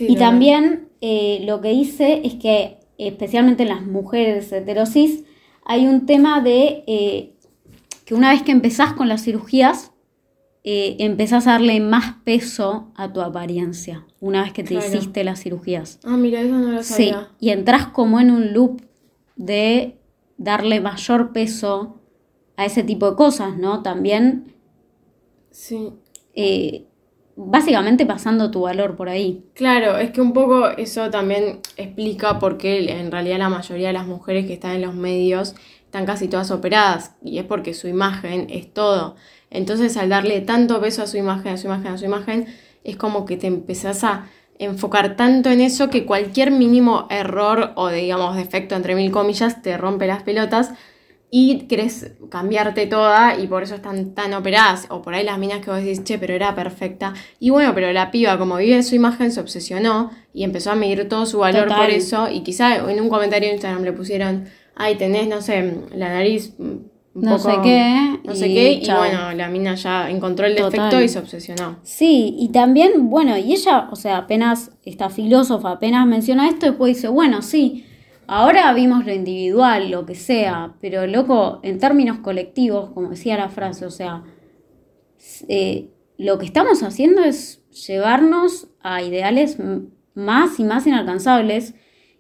y 0.01 0.17
también 0.17 0.89
eh, 1.03 1.43
lo 1.45 1.61
que 1.61 1.69
dice 1.69 2.23
es 2.25 2.37
que, 2.37 2.79
especialmente 2.97 3.65
en 3.65 3.69
las 3.69 3.83
mujeres 3.83 4.51
heterosis, 4.53 5.25
hay 5.67 5.87
un 5.87 6.07
tema 6.07 6.41
de 6.41 6.83
eh, 6.87 7.35
que 8.07 8.15
una 8.15 8.31
vez 8.31 8.41
que 8.41 8.53
empezás 8.53 8.95
con 8.95 9.11
las 9.11 9.23
cirugías, 9.23 9.93
eh, 10.65 10.97
empezás 11.01 11.47
a 11.47 11.51
darle 11.53 11.79
más 11.81 12.15
peso 12.25 12.91
a 12.97 13.13
tu 13.13 13.21
apariencia, 13.21 14.07
una 14.19 14.45
vez 14.45 14.55
que 14.55 14.65
te 14.65 14.73
hiciste 14.73 15.25
las 15.25 15.43
cirugías. 15.43 16.01
Ah, 16.05 16.17
mira, 16.17 16.41
eso 16.41 16.55
no 16.59 16.73
lo 16.73 16.83
sabía. 16.83 17.21
Sí, 17.21 17.47
y 17.47 17.51
entras 17.51 17.89
como 17.89 18.19
en 18.19 18.31
un 18.31 18.55
loop 18.55 18.81
de 19.37 19.99
darle 20.39 20.81
mayor 20.81 21.35
peso 21.35 22.01
a 22.57 22.65
ese 22.65 22.83
tipo 22.83 23.11
de 23.11 23.17
cosas, 23.17 23.59
¿no? 23.59 23.83
También 23.83 24.56
Sí. 25.57 25.91
Eh, 26.35 26.85
básicamente 27.35 28.05
pasando 28.05 28.51
tu 28.51 28.61
valor 28.61 28.95
por 28.95 29.09
ahí. 29.09 29.47
Claro, 29.55 29.97
es 29.97 30.11
que 30.11 30.21
un 30.21 30.35
poco 30.35 30.69
eso 30.69 31.09
también 31.09 31.61
explica 31.79 32.39
por 32.39 32.59
qué 32.59 32.93
en 32.93 33.11
realidad 33.11 33.39
la 33.39 33.49
mayoría 33.49 33.87
de 33.87 33.95
las 33.95 34.07
mujeres 34.07 34.47
que 34.47 34.53
están 34.53 34.73
en 34.73 34.83
los 34.83 34.95
medios 34.95 35.55
están 35.83 36.05
casi 36.05 36.29
todas 36.29 36.51
operadas 36.51 37.17
y 37.25 37.39
es 37.39 37.47
porque 37.47 37.73
su 37.73 37.89
imagen 37.89 38.49
es 38.51 38.71
todo. 38.75 39.17
Entonces 39.49 39.97
al 39.97 40.11
darle 40.11 40.43
tanto 40.43 40.79
peso 40.79 41.03
a 41.03 41.07
su 41.07 41.17
imagen, 41.17 41.55
a 41.55 41.57
su 41.57 41.69
imagen, 41.69 41.87
a 41.87 41.99
su 41.99 42.05
imagen, 42.05 42.47
es 42.85 42.97
como 42.97 43.25
que 43.25 43.39
te 43.39 43.47
empezás 43.47 44.05
a 44.05 44.27
enfocar 44.59 45.17
tanto 45.17 45.49
en 45.49 45.63
eso 45.63 45.89
que 45.89 46.05
cualquier 46.05 46.51
mínimo 46.51 47.07
error 47.09 47.73
o 47.77 47.89
digamos 47.89 48.37
defecto 48.37 48.75
entre 48.75 48.95
mil 48.95 49.11
comillas 49.11 49.63
te 49.63 49.79
rompe 49.79 50.07
las 50.07 50.23
pelotas 50.23 50.73
y 51.39 51.67
querés 51.67 52.13
cambiarte 52.31 52.87
toda 52.87 53.39
y 53.39 53.47
por 53.47 53.63
eso 53.63 53.75
están 53.75 54.15
tan 54.15 54.33
operadas. 54.33 54.87
O 54.89 55.03
por 55.03 55.13
ahí 55.13 55.23
las 55.23 55.39
minas 55.39 55.61
que 55.61 55.71
vos 55.71 55.81
decís, 55.81 56.03
che, 56.03 56.17
pero 56.17 56.33
era 56.33 56.55
perfecta. 56.55 57.13
Y 57.39 57.51
bueno, 57.51 57.75
pero 57.75 57.93
la 57.93 58.11
piba, 58.11 58.39
como 58.39 58.57
vive 58.57 58.83
su 58.83 58.95
imagen, 58.95 59.31
se 59.31 59.41
obsesionó 59.41 60.11
y 60.33 60.45
empezó 60.45 60.71
a 60.71 60.77
medir 60.77 61.11
todo 61.11 61.27
su 61.27 61.41
valor 61.41 61.69
por 61.69 61.91
eso. 61.91 62.31
Y 62.31 62.41
quizá 62.41 62.77
en 62.77 63.03
un 63.03 63.11
comentario 63.11 63.51
en 63.51 63.57
Instagram 63.57 63.83
le 63.83 63.93
pusieron, 63.93 64.47
ay, 64.77 64.95
tenés, 64.95 65.29
no 65.29 65.43
sé, 65.43 65.75
la 65.95 66.09
nariz. 66.09 66.55
no 67.13 67.39
sé 67.39 67.53
qué. 67.63 68.19
No 68.25 68.35
sé 68.35 68.47
qué. 68.47 68.81
Y 68.83 68.91
bueno, 68.91 69.35
la 69.35 69.51
mina 69.51 69.75
ya 69.75 70.09
encontró 70.09 70.47
el 70.47 70.55
defecto 70.55 71.03
y 71.03 71.09
se 71.11 71.19
obsesionó. 71.19 71.81
Sí, 71.83 72.35
y 72.39 72.49
también, 72.49 73.11
bueno, 73.11 73.37
y 73.37 73.53
ella, 73.53 73.89
o 73.91 73.97
sea, 73.97 74.17
apenas, 74.17 74.71
esta 74.87 75.11
filósofa 75.11 75.73
apenas 75.73 76.07
menciona 76.07 76.49
esto, 76.49 76.65
después 76.65 76.97
dice, 76.97 77.09
bueno, 77.09 77.43
sí 77.43 77.86
Ahora 78.29 78.73
vimos 78.75 79.07
lo 79.07 79.13
individual, 79.13 79.91
lo 79.91 80.05
que 80.05 80.17
sea, 80.17 80.75
pero 80.81 81.07
loco, 81.07 81.61
en 81.63 81.79
términos 81.79 82.19
colectivos, 82.19 82.91
como 82.91 83.11
decía 83.11 83.37
la 83.37 83.49
frase, 83.49 83.87
o 83.87 83.91
sea, 83.91 84.25
eh, 85.49 85.91
lo 86.19 86.39
que 86.39 86.47
estamos 86.47 86.83
haciendo 86.83 87.23
es 87.23 87.63
llevarnos 87.71 88.69
a 88.81 89.03
ideales 89.03 89.59
más 90.15 90.59
y 90.59 90.65
más 90.65 90.87
inalcanzables 90.87 91.75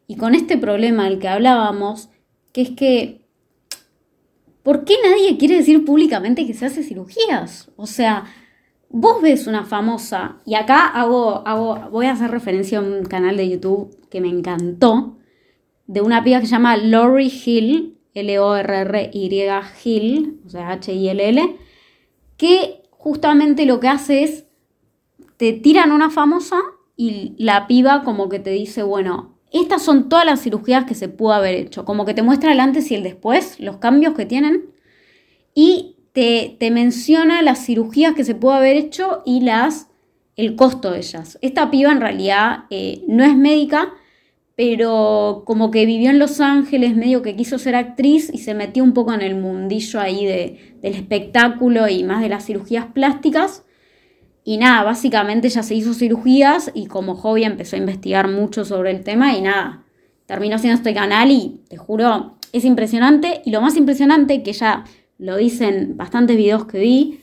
y 0.07 0.17
con 0.17 0.35
este 0.35 0.57
problema 0.59 1.05
del 1.05 1.19
que 1.19 1.29
hablábamos, 1.29 2.11
que 2.53 2.63
es 2.63 2.71
que, 2.71 3.27
¿por 4.63 4.85
qué 4.85 4.95
nadie 5.03 5.39
quiere 5.39 5.57
decir 5.57 5.85
públicamente 5.85 6.47
que 6.47 6.55
se 6.55 6.67
hace 6.67 6.85
cirugías? 6.85 7.73
O 7.77 7.87
sea, 7.87 8.27
vos 8.91 9.21
ves 9.23 9.49
una 9.49 9.65
famosa, 9.65 10.37
y 10.45 10.55
acá 10.55 10.87
hago, 10.87 11.47
hago, 11.47 11.91
voy 11.91 12.07
a 12.07 12.13
hacer 12.13 12.31
referencia 12.31 12.79
a 12.79 12.83
un 12.83 13.05
canal 13.07 13.37
de 13.37 13.49
YouTube 13.49 14.09
que 14.09 14.21
me 14.21 14.29
encantó, 14.29 15.16
de 15.87 16.01
una 16.01 16.25
piba 16.25 16.41
que 16.41 16.47
se 16.47 16.53
llama 16.53 16.77
Lori 16.77 17.33
Hill, 17.45 17.99
L-O-R-R-Y 18.15 19.45
Hill, 19.85 20.41
o 20.47 20.49
sea, 20.49 20.71
H-I-L-L, 20.71 21.57
que 22.37 22.83
justamente 22.91 23.67
lo 23.67 23.81
que 23.81 23.89
hace 23.89 24.23
es, 24.23 24.45
te 25.37 25.53
tiran 25.53 25.93
una 25.93 26.11
famosa 26.11 26.59
y 26.97 27.35
la 27.39 27.67
piba 27.67 28.03
como 28.03 28.29
que 28.29 28.39
te 28.39 28.51
dice, 28.51 28.83
bueno, 28.83 29.39
estas 29.53 29.83
son 29.83 30.09
todas 30.09 30.25
las 30.25 30.43
cirugías 30.43 30.85
que 30.87 30.95
se 30.95 31.09
pudo 31.09 31.33
haber 31.33 31.55
hecho, 31.55 31.85
como 31.85 32.05
que 32.05 32.15
te 32.15 32.23
muestra 32.23 32.53
el 32.53 32.61
antes 32.61 32.91
y 32.91 32.95
el 32.95 33.03
después, 33.03 33.61
los 33.61 33.77
cambios 33.77 34.15
que 34.15 34.27
tienen, 34.27 34.71
y 35.55 35.97
te, 36.13 36.57
te 36.59 36.71
menciona 36.71 37.43
las 37.43 37.65
cirugías 37.65 38.15
que 38.15 38.25
se 38.25 38.35
pudo 38.35 38.53
haber 38.53 38.77
hecho 38.77 39.23
y 39.25 39.43
las 39.43 39.89
el 40.37 40.55
costo 40.55 40.91
de 40.91 40.99
ellas. 40.99 41.39
Esta 41.41 41.71
piba 41.71 41.91
en 41.91 42.01
realidad 42.01 42.65
eh, 42.71 43.03
no 43.09 43.25
es 43.25 43.37
médica, 43.37 43.95
pero 44.57 45.43
como 45.45 45.71
que 45.71 45.85
vivió 45.85 46.09
en 46.09 46.19
Los 46.19 46.41
Ángeles, 46.41 46.97
medio 46.97 47.21
que 47.21 47.37
quiso 47.37 47.59
ser 47.59 47.77
actriz 47.77 48.31
y 48.33 48.39
se 48.39 48.55
metió 48.55 48.83
un 48.83 48.95
poco 48.95 49.13
en 49.13 49.21
el 49.21 49.35
mundillo 49.35 50.01
ahí 50.01 50.25
de, 50.25 50.75
del 50.81 50.95
espectáculo 50.95 51.87
y 51.89 52.03
más 52.05 52.23
de 52.23 52.31
las 52.31 52.47
cirugías 52.47 52.87
plásticas. 52.87 53.65
Y 54.45 54.57
nada, 54.57 54.83
básicamente 54.83 55.49
ella 55.49 55.63
se 55.63 55.75
hizo 55.75 55.93
cirugías 55.93 56.71
y 56.73 56.87
como 56.87 57.17
hobby 57.17 57.45
empezó 57.45 57.77
a 57.77 57.81
investigar 57.81 58.29
mucho 58.29 58.65
sobre 58.65 58.93
el 58.93 59.05
tema 59.05 59.37
y 59.37 59.43
nada, 59.43 59.85
terminó 60.25 60.57
haciendo 60.57 60.79
este 60.79 60.95
canal 60.95 61.31
y 61.31 61.61
te 61.69 61.77
juro, 61.77 62.39
es 62.53 62.65
impresionante. 62.65 63.43
Y 63.45 63.51
lo 63.51 63.61
más 63.61 63.77
impresionante, 63.77 64.43
que 64.43 64.55
ya 64.55 64.85
lo 65.19 65.37
dicen 65.37 65.99
bastantes 65.99 66.37
videos 66.39 66.65
que 66.65 66.79
vi, 66.79 67.21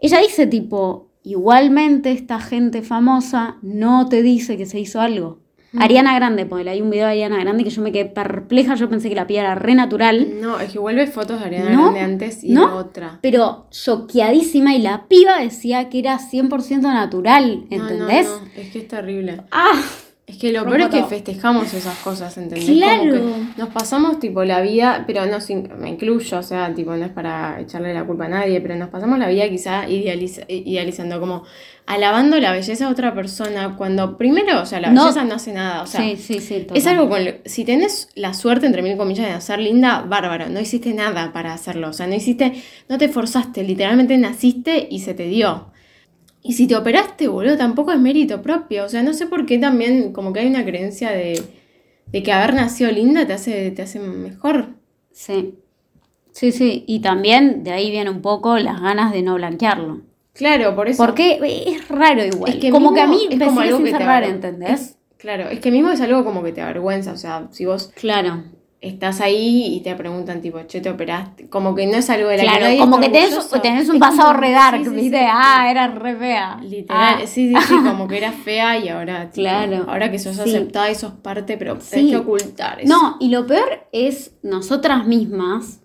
ella 0.00 0.20
dice 0.20 0.46
tipo, 0.46 1.10
igualmente 1.24 2.12
esta 2.12 2.38
gente 2.38 2.82
famosa 2.82 3.56
no 3.62 4.08
te 4.08 4.22
dice 4.22 4.56
que 4.56 4.66
se 4.66 4.78
hizo 4.78 5.00
algo. 5.00 5.45
Ariana 5.78 6.14
Grande, 6.14 6.46
ponele, 6.46 6.70
hay 6.70 6.80
un 6.80 6.90
video 6.90 7.06
de 7.06 7.12
Ariana 7.12 7.38
Grande 7.38 7.64
que 7.64 7.70
yo 7.70 7.82
me 7.82 7.92
quedé 7.92 8.06
perpleja, 8.06 8.74
yo 8.74 8.88
pensé 8.88 9.08
que 9.08 9.14
la 9.14 9.26
piel 9.26 9.40
era 9.40 9.54
re 9.54 9.74
natural. 9.74 10.40
No, 10.40 10.58
es 10.60 10.72
que 10.72 10.78
vuelve 10.78 11.06
fotos 11.06 11.40
de 11.40 11.46
Ariana 11.46 11.70
Grande 11.70 12.00
antes 12.00 12.44
y 12.44 12.52
¿no? 12.52 12.76
otra. 12.76 13.18
Pero 13.22 13.66
choqueadísima 13.70 14.74
y 14.74 14.80
la 14.80 15.06
piba 15.08 15.38
decía 15.40 15.88
que 15.88 15.98
era 15.98 16.18
100% 16.18 16.80
natural, 16.82 17.66
¿entendés? 17.70 18.26
No, 18.26 18.40
no, 18.40 18.46
es 18.56 18.70
que 18.70 18.78
es 18.78 18.88
terrible. 18.88 19.42
Ah, 19.50 19.82
Es 20.26 20.38
que 20.38 20.50
lo 20.52 20.64
peor 20.64 20.80
es 20.80 20.88
que 20.88 21.04
festejamos 21.04 21.72
esas 21.72 21.96
cosas, 22.00 22.36
¿entendés? 22.36 22.68
Claro. 22.68 23.16
Como 23.16 23.34
que 23.54 23.60
nos 23.60 23.68
pasamos 23.68 24.18
tipo 24.18 24.42
la 24.42 24.60
vida, 24.60 25.04
pero 25.06 25.24
no 25.26 25.40
sin- 25.40 25.68
me 25.78 25.88
incluyo, 25.90 26.38
o 26.38 26.42
sea, 26.42 26.74
tipo 26.74 26.96
no 26.96 27.04
es 27.04 27.12
para 27.12 27.60
echarle 27.60 27.94
la 27.94 28.04
culpa 28.04 28.24
a 28.24 28.28
nadie, 28.28 28.60
pero 28.60 28.74
nos 28.74 28.88
pasamos 28.88 29.20
la 29.20 29.28
vida 29.28 29.48
quizá 29.48 29.88
idealiza- 29.88 30.44
idealizando, 30.48 31.20
como 31.20 31.44
alabando 31.86 32.40
la 32.40 32.50
belleza 32.50 32.86
de 32.86 32.90
otra 32.90 33.14
persona, 33.14 33.76
cuando 33.76 34.18
primero, 34.18 34.60
o 34.62 34.66
sea, 34.66 34.80
la 34.80 34.90
No. 34.90 35.02
belleza 35.04 35.24
no 35.24 35.36
hace 35.36 35.52
nada, 35.52 35.82
o 35.82 35.86
sea, 35.86 36.00
sí, 36.00 36.16
sí, 36.16 36.40
sí. 36.40 36.66
es 36.74 36.86
algo 36.88 37.08
con 37.08 37.24
lo- 37.24 37.30
si 37.44 37.64
tenés 37.64 38.08
la 38.16 38.34
suerte, 38.34 38.66
entre 38.66 38.82
mil 38.82 38.96
comillas, 38.96 39.28
de 39.28 39.32
hacer 39.32 39.60
linda, 39.60 40.00
bárbaro, 40.08 40.48
no 40.48 40.58
hiciste 40.58 40.92
nada 40.92 41.32
para 41.32 41.52
hacerlo, 41.54 41.90
o 41.90 41.92
sea, 41.92 42.08
no 42.08 42.16
hiciste, 42.16 42.52
no 42.88 42.98
te 42.98 43.08
forzaste, 43.08 43.62
literalmente 43.62 44.18
naciste 44.18 44.88
y 44.90 44.98
se 44.98 45.14
te 45.14 45.28
dio. 45.28 45.68
Y 46.48 46.52
si 46.52 46.66
te 46.66 46.76
operaste, 46.76 47.28
boludo, 47.28 47.56
tampoco 47.56 47.92
es 47.92 47.98
mérito 47.98 48.40
propio. 48.42 48.84
O 48.84 48.88
sea, 48.88 49.02
no 49.02 49.12
sé 49.14 49.26
por 49.26 49.46
qué 49.46 49.58
también 49.58 50.12
como 50.12 50.32
que 50.32 50.40
hay 50.40 50.46
una 50.46 50.64
creencia 50.64 51.10
de, 51.10 51.42
de 52.06 52.22
que 52.22 52.32
haber 52.32 52.54
nacido 52.54 52.90
linda 52.90 53.26
te 53.26 53.32
hace, 53.32 53.70
te 53.72 53.82
hace 53.82 53.98
mejor. 53.98 54.68
Sí. 55.12 55.54
Sí, 56.32 56.52
sí. 56.52 56.84
Y 56.86 57.00
también 57.00 57.64
de 57.64 57.72
ahí 57.72 57.90
viene 57.90 58.10
un 58.10 58.20
poco 58.22 58.58
las 58.58 58.80
ganas 58.80 59.12
de 59.12 59.22
no 59.22 59.34
blanquearlo. 59.34 60.02
Claro, 60.34 60.76
por 60.76 60.88
eso. 60.88 61.02
Porque 61.04 61.38
es 61.66 61.88
raro 61.88 62.22
igual. 62.24 62.52
Es 62.52 62.58
que 62.60 62.70
como 62.70 62.92
que 62.92 63.00
a 63.00 63.06
mí 63.06 63.26
es 63.30 63.38
me 63.38 63.46
como 63.46 63.60
algo 63.60 63.82
que 63.82 63.90
te 63.92 63.96
aver- 64.04 64.24
¿entendés? 64.28 64.98
Claro, 65.16 65.48
es 65.48 65.60
que 65.60 65.70
mismo 65.70 65.90
es 65.90 66.00
algo 66.02 66.24
como 66.24 66.42
que 66.42 66.52
te 66.52 66.60
avergüenza. 66.60 67.12
O 67.12 67.16
sea, 67.16 67.48
si 67.50 67.64
vos 67.64 67.90
Claro. 67.94 68.44
Estás 68.80 69.20
ahí 69.20 69.74
y 69.74 69.80
te 69.80 69.94
preguntan, 69.96 70.40
tipo, 70.42 70.60
che, 70.66 70.80
te 70.80 70.90
operaste. 70.90 71.48
Como 71.48 71.74
que 71.74 71.86
no 71.86 71.94
es 71.96 72.08
algo 72.10 72.28
de 72.28 72.36
la 72.36 72.42
que 72.42 72.48
Claro, 72.48 72.64
nadie 72.66 72.78
como 72.78 73.00
que 73.00 73.08
tenés, 73.08 73.32
un 73.88 73.96
Es 73.96 74.00
pasado 74.00 74.28
como- 74.28 74.40
re 74.40 74.50
dark, 74.52 74.84
sí, 74.84 74.90
¿viste? 74.90 75.18
sí. 75.18 75.24
Ah, 75.28 75.70
era 75.70 75.88
re 75.88 76.14
fea. 76.16 76.58
Literal, 76.62 77.14
Ah. 77.22 77.26
sí, 77.26 77.48
sí, 77.48 77.54
sí, 77.66 77.74
como 77.84 78.06
que 78.06 78.18
eras 78.18 78.34
fea 78.34 78.78
y 78.78 78.88
ahora, 78.88 79.30
tipo, 79.30 79.42
Claro, 79.42 79.86
ahora 79.88 80.10
que 80.10 80.18
sos 80.18 80.38
aceptada 80.38 80.90
y 80.90 80.94
sos 80.94 81.12
parte, 81.14 81.56
pero 81.56 81.76
tenés 81.78 82.10
que 82.10 82.16
ocultar 82.16 82.80
eso. 82.80 82.88
No, 82.92 83.16
y 83.18 83.28
lo 83.30 83.46
peor 83.46 83.86
es 83.92 84.36
nosotras 84.42 85.06
mismas 85.06 85.80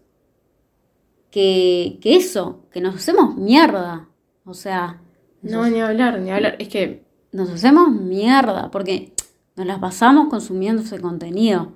que, 1.32 1.97
que 2.01 2.15
eso, 2.17 2.65
que 2.71 2.82
nos 2.82 2.95
hacemos 2.95 3.36
mierda. 3.36 4.08
O 4.45 4.54
sea, 4.54 4.99
No, 5.41 5.65
ni 5.67 5.80
hablar, 5.80 6.19
ni 6.19 6.30
hablar. 6.32 6.56
Es 6.60 6.67
que 6.67 7.04
nos 7.32 7.49
hacemos 7.49 7.89
mierda 7.89 8.69
porque 8.69 9.13
nos 9.56 9.65
las 9.65 9.80
pasamos 9.80 10.27
consumiendo 10.30 10.82
ese 10.82 10.99
contenido. 10.99 11.71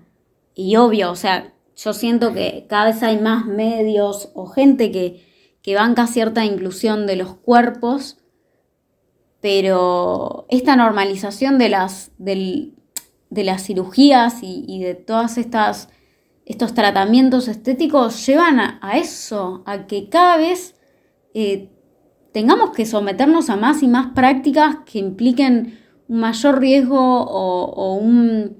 Y 0.55 0.77
obvio, 0.77 1.11
o 1.11 1.15
sea, 1.15 1.53
yo 1.75 1.93
siento 1.93 2.33
que 2.33 2.65
cada 2.69 2.85
vez 2.85 3.03
hay 3.03 3.19
más 3.19 3.45
medios 3.45 4.29
o 4.33 4.47
gente 4.47 4.91
que, 4.91 5.21
que 5.61 5.75
banca 5.75 6.07
cierta 6.07 6.45
inclusión 6.45 7.05
de 7.05 7.17
los 7.17 7.35
cuerpos, 7.35 8.17
pero 9.41 10.45
esta 10.49 10.75
normalización 10.75 11.57
de 11.57 11.69
las, 11.69 12.11
del- 12.17 12.73
de 13.29 13.43
las 13.43 13.63
cirugías 13.63 14.39
y, 14.41 14.79
de 14.81 14.95
todas 14.95 15.37
estas 15.37 15.89
estos 16.45 16.75
tratamientos 16.75 17.47
estéticos 17.47 18.23
llevan 18.27 18.59
a, 18.59 18.97
eso, 18.97 19.63
a 19.65 19.87
que 19.87 20.09
cada 20.09 20.37
vez 20.37 20.75
eh, 21.33 21.71
tengamos 22.31 22.69
que 22.69 22.85
someternos 22.85 23.49
a 23.49 23.55
más 23.55 23.81
y 23.81 23.87
más 23.87 24.13
prácticas 24.13 24.77
que 24.85 24.99
impliquen 24.99 25.79
un 26.07 26.19
mayor 26.19 26.59
riesgo 26.59 26.99
o 27.23 27.95
un 27.95 28.57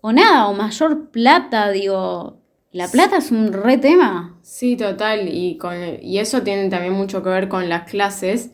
o 0.00 0.12
nada, 0.12 0.48
o 0.48 0.54
mayor 0.54 1.10
plata, 1.10 1.70
digo, 1.70 2.38
la 2.72 2.88
plata 2.88 3.16
es 3.18 3.30
un 3.30 3.52
re 3.52 3.78
tema. 3.78 4.38
Sí, 4.42 4.76
total, 4.76 5.28
y, 5.28 5.56
con, 5.58 5.74
y 6.02 6.18
eso 6.18 6.42
tiene 6.42 6.68
también 6.68 6.92
mucho 6.92 7.22
que 7.22 7.28
ver 7.30 7.48
con 7.48 7.68
las 7.68 7.88
clases, 7.90 8.50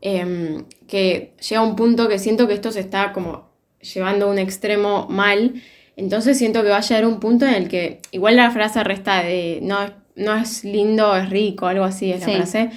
em, 0.00 0.64
que 0.88 1.34
llega 1.48 1.62
un 1.62 1.76
punto 1.76 2.08
que 2.08 2.18
siento 2.18 2.48
que 2.48 2.54
esto 2.54 2.72
se 2.72 2.80
está 2.80 3.12
como 3.12 3.50
llevando 3.80 4.26
a 4.26 4.30
un 4.30 4.38
extremo 4.38 5.06
mal, 5.08 5.54
entonces 5.96 6.38
siento 6.38 6.62
que 6.62 6.70
va 6.70 6.78
a 6.78 6.80
llegar 6.80 7.06
un 7.06 7.20
punto 7.20 7.46
en 7.46 7.54
el 7.54 7.68
que, 7.68 8.00
igual 8.10 8.36
la 8.36 8.50
frase 8.50 8.82
resta 8.84 9.22
de 9.22 9.60
no, 9.62 9.82
es- 9.82 9.92
no 10.16 10.34
es 10.34 10.64
lindo, 10.64 11.14
es 11.16 11.30
rico, 11.30 11.66
algo 11.66 11.84
así 11.84 12.12
es 12.12 12.24
Sí. 12.24 12.30
la 12.30 12.36
frase, 12.38 12.70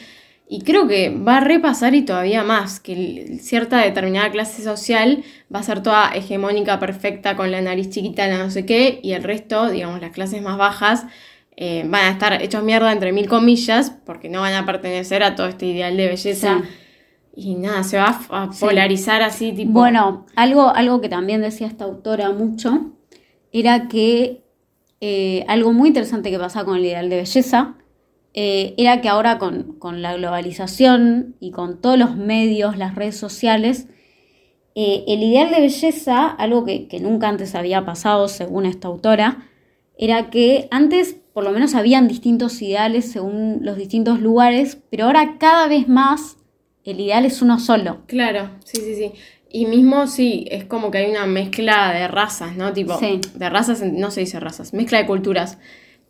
y 0.47 0.61
creo 0.61 0.87
que 0.87 1.09
va 1.09 1.37
a 1.37 1.39
repasar 1.39 1.95
y 1.95 2.03
todavía 2.03 2.43
más, 2.43 2.79
que 2.79 3.37
cierta 3.41 3.79
determinada 3.79 4.29
clase 4.31 4.61
social 4.61 5.23
va 5.53 5.59
a 5.59 5.63
ser 5.63 5.81
toda 5.81 6.11
hegemónica, 6.13 6.79
perfecta, 6.79 7.35
con 7.35 7.51
la 7.51 7.61
nariz 7.61 7.89
chiquita, 7.89 8.27
la 8.27 8.37
no 8.37 8.51
sé 8.51 8.65
qué, 8.65 8.99
y 9.01 9.13
el 9.13 9.23
resto, 9.23 9.69
digamos, 9.69 10.01
las 10.01 10.11
clases 10.11 10.41
más 10.41 10.57
bajas, 10.57 11.05
eh, 11.55 11.83
van 11.87 12.05
a 12.05 12.09
estar 12.09 12.41
hechos 12.41 12.63
mierda 12.63 12.91
entre 12.91 13.11
mil 13.13 13.27
comillas, 13.27 13.91
porque 14.05 14.27
no 14.29 14.41
van 14.41 14.53
a 14.53 14.65
pertenecer 14.65 15.23
a 15.23 15.35
todo 15.35 15.47
este 15.47 15.67
ideal 15.67 15.95
de 15.95 16.07
belleza. 16.07 16.61
Sí. 16.61 16.69
Y 17.35 17.55
nada, 17.55 17.83
se 17.83 17.97
va 17.97 18.19
a, 18.29 18.51
Sí. 18.51 18.59
polarizar 18.59 19.21
así, 19.23 19.53
tipo. 19.53 19.71
Bueno, 19.71 20.25
algo, 20.35 20.69
algo 20.69 21.01
que 21.01 21.09
también 21.09 21.41
decía 21.41 21.67
esta 21.67 21.85
autora 21.85 22.31
mucho 22.31 22.91
era 23.51 23.87
que 23.87 24.43
eh, 25.01 25.45
algo 25.47 25.73
muy 25.73 25.89
interesante 25.89 26.29
que 26.31 26.39
pasa 26.39 26.63
con 26.63 26.77
el 26.77 26.85
ideal 26.85 27.09
de 27.09 27.17
belleza 27.17 27.75
eh, 28.33 28.73
era 28.77 29.01
que 29.01 29.09
ahora 29.09 29.37
con, 29.37 29.73
con 29.79 30.01
la 30.01 30.15
globalización 30.15 31.35
y 31.39 31.51
con 31.51 31.81
todos 31.81 31.97
los 31.97 32.15
medios, 32.15 32.77
las 32.77 32.95
redes 32.95 33.17
sociales, 33.17 33.87
eh, 34.75 35.03
el 35.07 35.21
ideal 35.23 35.51
de 35.51 35.61
belleza, 35.61 36.27
algo 36.27 36.65
que, 36.65 36.87
que 36.87 36.99
nunca 36.99 37.29
antes 37.29 37.53
había 37.55 37.85
pasado 37.85 38.27
según 38.27 38.65
esta 38.65 38.87
autora, 38.87 39.47
era 39.97 40.29
que 40.31 40.67
antes 40.71 41.17
por 41.33 41.43
lo 41.43 41.51
menos 41.51 41.75
habían 41.75 42.07
distintos 42.07 42.61
ideales 42.61 43.11
según 43.11 43.59
los 43.61 43.77
distintos 43.77 44.19
lugares, 44.19 44.79
pero 44.89 45.05
ahora 45.05 45.37
cada 45.39 45.67
vez 45.67 45.87
más 45.87 46.37
el 46.83 46.99
ideal 46.99 47.25
es 47.25 47.41
uno 47.41 47.59
solo. 47.59 48.01
Claro, 48.07 48.49
sí, 48.65 48.81
sí, 48.81 48.95
sí. 48.95 49.11
Y 49.49 49.67
mismo 49.67 50.07
sí, 50.07 50.45
es 50.49 50.65
como 50.65 50.89
que 50.89 50.97
hay 50.99 51.11
una 51.11 51.27
mezcla 51.27 51.91
de 51.93 52.07
razas, 52.07 52.55
¿no? 52.55 52.73
Tipo, 52.73 52.97
Sí. 52.97 53.21
de 53.35 53.49
razas, 53.49 53.83
no 53.83 54.09
se 54.09 54.21
dice 54.21 54.39
razas, 54.39 54.73
mezcla 54.73 54.97
de 54.97 55.05
culturas. 55.05 55.59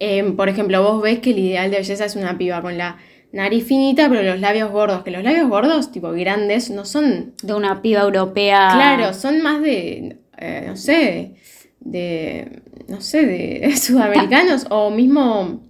Em, 0.05 0.35
por 0.35 0.49
ejemplo, 0.49 0.81
vos 0.83 1.01
ves 1.01 1.19
que 1.19 1.31
el 1.31 1.39
ideal 1.39 1.71
de 1.71 1.77
belleza 1.77 2.05
es 2.05 2.15
una 2.15 2.37
piba 2.37 2.61
con 2.61 2.77
la 2.77 2.97
nariz 3.31 3.65
finita, 3.65 4.09
pero 4.09 4.21
los 4.23 4.39
labios 4.39 4.71
gordos. 4.71 5.03
Que 5.03 5.11
los 5.11 5.23
labios 5.23 5.47
gordos, 5.49 5.91
tipo 5.91 6.11
grandes, 6.11 6.69
no 6.69 6.83
son. 6.85 7.33
de 7.41 7.53
una 7.53 7.81
piba 7.81 8.01
europea. 8.01 8.69
Claro, 8.73 9.13
son 9.13 9.41
más 9.41 9.61
de. 9.61 10.17
eh, 10.37 10.63
no 10.67 10.75
sé. 10.75 11.35
De. 11.79 12.61
No 12.87 12.99
sé, 13.01 13.25
de 13.25 13.75
sudamericanos 13.77 14.65
o 14.69 14.89
mismo. 14.89 15.61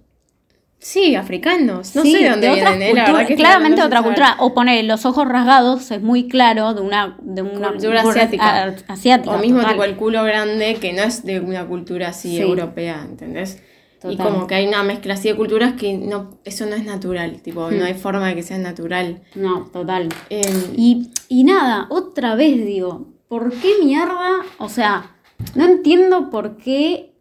Sí, 0.78 1.14
africanos. 1.14 1.94
No 1.96 2.02
Sí, 2.02 2.12
sé 2.12 2.18
de 2.24 2.30
dónde 2.30 2.50
otras 2.50 2.76
vienen, 2.76 2.88
¿eh? 2.90 2.94
La 3.00 3.10
verdad 3.12 3.26
que 3.26 3.36
claramente 3.36 3.80
no 3.80 3.86
otra 3.86 3.98
saber. 4.00 4.08
cultura. 4.16 4.36
O 4.40 4.52
poner 4.52 4.84
los 4.84 5.06
ojos 5.06 5.26
rasgados 5.26 5.90
es 5.90 6.02
muy 6.02 6.28
claro 6.28 6.74
de 6.74 6.82
una, 6.82 7.16
de 7.22 7.40
una 7.40 7.68
Cultura 7.70 8.02
cultura 8.02 8.24
asiática. 8.24 8.64
a- 8.64 8.92
asiática, 8.92 9.34
O 9.34 9.38
mismo 9.38 9.58
total. 9.60 9.72
tipo 9.72 9.84
el 9.84 9.96
culo 9.96 10.22
grande, 10.24 10.74
que 10.78 10.92
no 10.92 11.02
es 11.04 11.24
de 11.24 11.40
una 11.40 11.64
cultura 11.66 12.08
así 12.08 12.36
Sí. 12.36 12.42
europea, 12.42 13.00
¿entendés? 13.08 13.62
Y 14.10 14.16
como 14.16 14.46
que 14.46 14.54
hay 14.54 14.66
una 14.66 14.82
mezcla 14.82 15.14
así 15.14 15.28
de 15.28 15.36
culturas 15.36 15.74
que 15.74 15.96
no, 15.96 16.38
eso 16.44 16.66
no 16.66 16.74
es 16.76 16.84
natural, 16.84 17.40
tipo, 17.42 17.68
Hmm. 17.70 17.78
no 17.78 17.84
hay 17.84 17.94
forma 17.94 18.28
de 18.28 18.34
que 18.34 18.42
sea 18.42 18.58
natural. 18.58 19.22
No, 19.34 19.66
total. 19.72 20.08
Em, 20.30 20.74
Y, 20.76 21.10
y 21.28 21.44
nada, 21.44 21.86
otra 21.90 22.34
vez 22.34 22.64
digo, 22.64 23.06
¿por 23.28 23.50
qué 23.52 23.72
mierda? 23.82 24.30
O 24.58 24.68
sea, 24.68 25.16
no 25.54 25.64
entiendo 25.64 26.30
por 26.30 26.56
qué. 26.56 27.14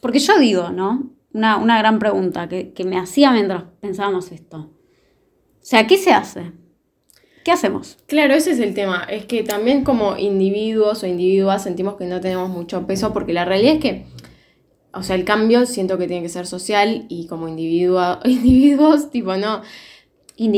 Porque 0.00 0.18
yo 0.18 0.38
digo, 0.38 0.70
¿no? 0.70 1.10
Una, 1.32 1.56
una 1.56 1.78
gran 1.78 1.98
pregunta 1.98 2.48
que, 2.48 2.72
que 2.72 2.84
me 2.84 2.98
hacía 2.98 3.30
mientras 3.32 3.64
pensábamos 3.80 4.30
esto. 4.32 4.58
O 4.58 5.68
sea, 5.68 5.86
¿qué 5.86 5.96
se 5.96 6.12
hace? 6.12 6.52
¿Qué 7.44 7.52
hacemos? 7.52 7.98
Claro, 8.06 8.34
ese 8.34 8.50
es 8.52 8.58
el 8.58 8.74
tema. 8.74 9.04
Es 9.08 9.24
que 9.26 9.42
también 9.44 9.84
como 9.84 10.16
individuos 10.16 11.02
o 11.02 11.06
individuas 11.06 11.62
sentimos 11.62 11.94
que 11.96 12.04
no 12.06 12.20
tenemos 12.20 12.48
mucho 12.50 12.86
peso 12.86 13.12
porque 13.12 13.32
la 13.32 13.44
realidad 13.44 13.74
es 13.74 13.80
que, 13.80 14.06
o 14.96 15.02
sea, 15.02 15.16
el 15.16 15.24
cambio 15.24 15.66
siento 15.66 15.98
que 15.98 16.06
tiene 16.06 16.22
que 16.22 16.28
ser 16.28 16.46
social 16.46 17.06
y 17.08 17.26
como 17.26 17.48
individua- 17.48 18.20
individuos, 18.24 19.10
tipo, 19.10 19.36
no. 19.36 19.62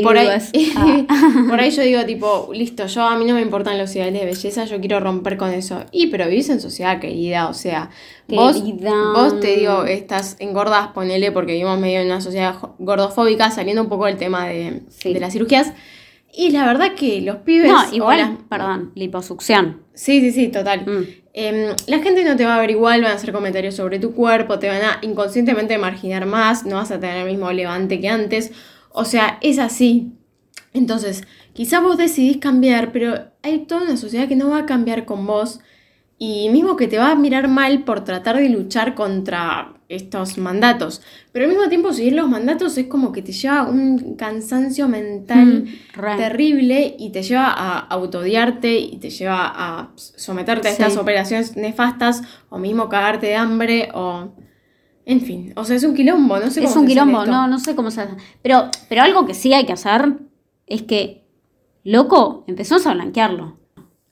por 0.02 0.18
ahí, 0.18 0.26
individuos. 0.26 0.50
Ah. 1.08 1.44
por 1.48 1.60
ahí 1.60 1.70
yo 1.70 1.82
digo, 1.82 2.04
tipo, 2.04 2.50
listo, 2.52 2.86
yo 2.86 3.02
a 3.02 3.16
mí 3.16 3.24
no 3.24 3.34
me 3.34 3.42
importan 3.42 3.78
los 3.78 3.94
ideales 3.94 4.20
de 4.20 4.26
belleza, 4.26 4.64
yo 4.64 4.80
quiero 4.80 4.98
romper 5.00 5.36
con 5.36 5.50
eso. 5.50 5.84
Y 5.92 6.08
pero 6.08 6.26
vivís 6.26 6.48
en 6.50 6.60
sociedad, 6.60 6.98
querida, 7.00 7.48
o 7.48 7.54
sea, 7.54 7.90
vos, 8.28 8.56
Querida. 8.60 8.92
vos 9.14 9.38
te 9.40 9.56
digo, 9.56 9.84
estás 9.84 10.36
engordas, 10.40 10.88
ponele, 10.88 11.30
porque 11.32 11.52
vivimos 11.52 11.78
medio 11.78 12.00
en 12.00 12.06
una 12.06 12.20
sociedad 12.20 12.56
gordofóbica, 12.78 13.50
saliendo 13.50 13.82
un 13.82 13.88
poco 13.88 14.06
del 14.06 14.16
tema 14.16 14.46
de, 14.48 14.82
Sí. 14.88 15.12
de 15.12 15.20
las 15.20 15.32
cirugías. 15.32 15.72
Y 16.36 16.50
la 16.50 16.66
verdad 16.66 16.94
que 16.94 17.20
los 17.22 17.36
pibes. 17.38 17.70
No, 17.70 17.92
igual, 17.94 18.18
las- 18.18 18.30
perdón, 18.48 18.92
liposucción. 18.94 19.82
Sí, 19.94 20.20
sí, 20.20 20.30
sí, 20.32 20.48
total. 20.48 20.84
Mm. 20.86 21.04
Em, 21.40 21.76
la 21.86 22.00
gente 22.00 22.24
no 22.24 22.34
te 22.34 22.44
va 22.44 22.56
a 22.56 22.60
ver 22.60 22.72
igual, 22.72 23.02
van 23.02 23.12
a 23.12 23.14
hacer 23.14 23.30
comentarios 23.30 23.76
sobre 23.76 24.00
tu 24.00 24.12
cuerpo, 24.12 24.58
te 24.58 24.66
van 24.66 24.82
a 24.82 24.98
inconscientemente 25.02 25.78
marginar 25.78 26.26
más, 26.26 26.66
no 26.66 26.74
vas 26.74 26.90
a 26.90 26.98
tener 26.98 27.18
el 27.18 27.26
mismo 27.26 27.52
levante 27.52 28.00
que 28.00 28.08
antes. 28.08 28.50
O 28.90 29.04
sea, 29.04 29.38
es 29.40 29.60
así. 29.60 30.10
Entonces, 30.72 31.22
quizá 31.52 31.78
vos 31.80 31.96
decidís 31.96 32.38
cambiar, 32.38 32.90
pero 32.90 33.30
hay 33.44 33.66
toda 33.66 33.82
una 33.82 33.96
sociedad 33.96 34.26
que 34.26 34.34
no 34.34 34.50
va 34.50 34.58
a 34.58 34.66
cambiar 34.66 35.04
con 35.04 35.28
vos 35.28 35.60
y 36.18 36.48
mismo 36.50 36.76
que 36.76 36.88
te 36.88 36.98
va 36.98 37.12
a 37.12 37.14
mirar 37.14 37.46
mal 37.46 37.84
por 37.84 38.02
tratar 38.02 38.36
de 38.38 38.48
luchar 38.48 38.96
contra 38.96 39.77
estos 39.88 40.36
mandatos. 40.38 41.00
Pero 41.32 41.46
al 41.46 41.50
mismo 41.50 41.68
tiempo 41.68 41.92
seguir 41.92 42.12
los 42.12 42.28
mandatos 42.28 42.76
es 42.76 42.86
como 42.88 43.10
que 43.12 43.22
te 43.22 43.32
lleva 43.32 43.64
un 43.64 44.16
cansancio 44.16 44.86
mental 44.88 45.64
Mm, 45.64 46.16
terrible 46.18 46.94
y 46.98 47.10
te 47.10 47.22
lleva 47.22 47.46
a 47.48 47.78
autodiarte 47.78 48.78
y 48.78 48.98
te 48.98 49.10
lleva 49.10 49.50
a 49.54 49.90
someterte 49.96 50.68
a 50.68 50.72
Sí. 50.72 50.82
estas 50.82 50.96
operaciones 50.98 51.56
nefastas 51.56 52.22
o 52.50 52.58
mismo 52.58 52.88
cagarte 52.88 53.26
de 53.28 53.36
hambre 53.36 53.88
o... 53.94 54.28
En 55.06 55.22
fin, 55.22 55.54
o 55.56 55.64
sea, 55.64 55.74
es 55.76 55.84
un 55.84 55.94
quilombo, 55.94 56.38
no 56.38 56.50
sé 56.50 56.60
cómo 56.60 56.70
Es 56.70 56.76
un 56.76 56.86
quilombo, 56.86 57.20
esto. 57.20 57.30
no, 57.32 57.48
no 57.48 57.58
sé 57.58 57.74
cómo 57.74 57.90
se 57.90 58.02
hace. 58.02 58.12
Pero, 58.42 58.70
pero 58.90 59.00
algo 59.02 59.24
que 59.24 59.32
sí 59.32 59.54
hay 59.54 59.64
que 59.64 59.72
hacer 59.72 60.18
es 60.66 60.82
que, 60.82 61.24
loco, 61.82 62.44
empezamos 62.46 62.86
a 62.86 62.92
blanquearlo. 62.92 63.57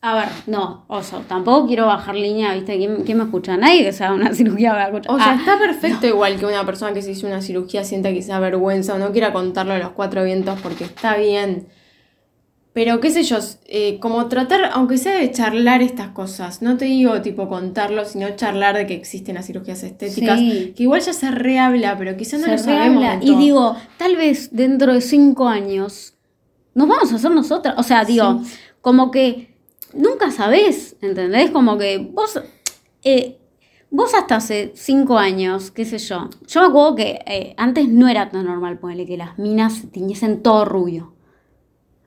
A 0.09 0.15
ver, 0.15 0.29
no, 0.47 0.85
oso, 0.87 1.25
tampoco 1.27 1.67
quiero 1.67 1.87
bajar 1.87 2.15
línea, 2.15 2.55
¿viste? 2.55 2.77
¿Quién, 2.77 3.03
quién 3.05 3.19
me 3.19 3.25
escucha? 3.25 3.57
Nadie 3.57 3.83
que 3.83 3.93
se 3.93 4.05
haga 4.05 4.15
una 4.15 4.33
cirugía 4.35 4.73
va 4.73 4.83
a 4.85 4.87
escuchar. 4.87 5.11
O 5.13 5.19
sea, 5.19 5.33
Ah, 5.33 5.37
está 5.37 5.59
perfecto 5.59 6.07
igual 6.07 6.39
que 6.39 6.47
una 6.47 6.65
persona 6.65 6.93
que 6.93 7.03
se 7.03 7.11
hizo 7.11 7.27
una 7.27 7.43
cirugía 7.43 7.83
sienta 7.83 8.13
quizá 8.13 8.39
vergüenza 8.39 8.95
o 8.95 8.99
no 8.99 9.11
quiera 9.11 9.33
contarlo 9.33 9.73
a 9.73 9.79
los 9.79 9.91
cuatro 9.91 10.23
vientos 10.23 10.61
porque 10.63 10.85
está 10.85 11.17
bien. 11.17 11.67
Pero 12.73 13.01
qué 13.01 13.11
sé 13.11 13.23
yo, 13.25 13.39
eh, 13.67 13.99
como 14.01 14.27
tratar, 14.27 14.71
aunque 14.75 14.99
sea 14.99 15.15
de 15.15 15.31
charlar 15.33 15.81
estas 15.83 16.09
cosas, 16.11 16.61
no 16.63 16.77
te 16.77 16.85
digo 16.85 17.21
tipo 17.23 17.49
contarlo, 17.49 18.05
sino 18.05 18.29
charlar 18.37 18.77
de 18.77 18.87
que 18.87 18.95
existen 18.95 19.35
las 19.37 19.47
cirugías 19.47 19.83
estéticas, 19.83 20.39
Sí. 20.39 20.75
que 20.77 20.83
igual 20.85 21.01
ya 21.01 21.15
se 21.15 21.31
rehabla, 21.33 21.97
pero 21.99 22.17
quizá 22.19 22.37
no 22.37 22.45
se 22.45 22.51
lo 22.53 22.59
sabemos. 22.59 23.03
Y 23.23 23.35
digo, 23.35 23.77
tal 23.97 24.15
vez 24.17 24.51
dentro 24.53 24.93
de 24.93 25.01
cinco 25.01 25.49
años 25.49 26.15
nos 26.75 26.87
vamos 26.87 27.11
a 27.13 27.17
hacer 27.17 27.31
nosotras. 27.31 27.75
O 27.79 27.83
sea, 27.83 28.05
digo, 28.05 28.41
Sí. 28.45 28.53
como 28.83 29.11
que 29.11 29.56
nunca 29.93 30.31
sabés, 30.31 30.97
¿entendés? 31.01 31.51
Como 31.51 31.79
que 31.79 31.99
vos, 31.99 32.41
eh, 33.05 33.39
vos 33.91 34.15
hasta 34.15 34.37
hace 34.37 34.73
cinco 34.75 35.19
años, 35.19 35.71
qué 35.71 35.85
sé 35.85 35.99
yo. 35.99 36.29
Yo 36.47 36.61
me 36.61 36.67
acuerdo 36.69 36.95
que 36.97 37.21
eh, 37.27 37.55
antes 37.57 37.89
no 37.89 38.09
era 38.09 38.31
tan 38.31 38.47
normal 38.47 38.79
ponerle 38.79 39.07
que 39.07 39.17
las 39.17 39.39
minas 39.39 39.75
se 39.75 39.87
tiñesen 39.89 40.43
todo 40.43 40.65
rubio. 40.65 41.15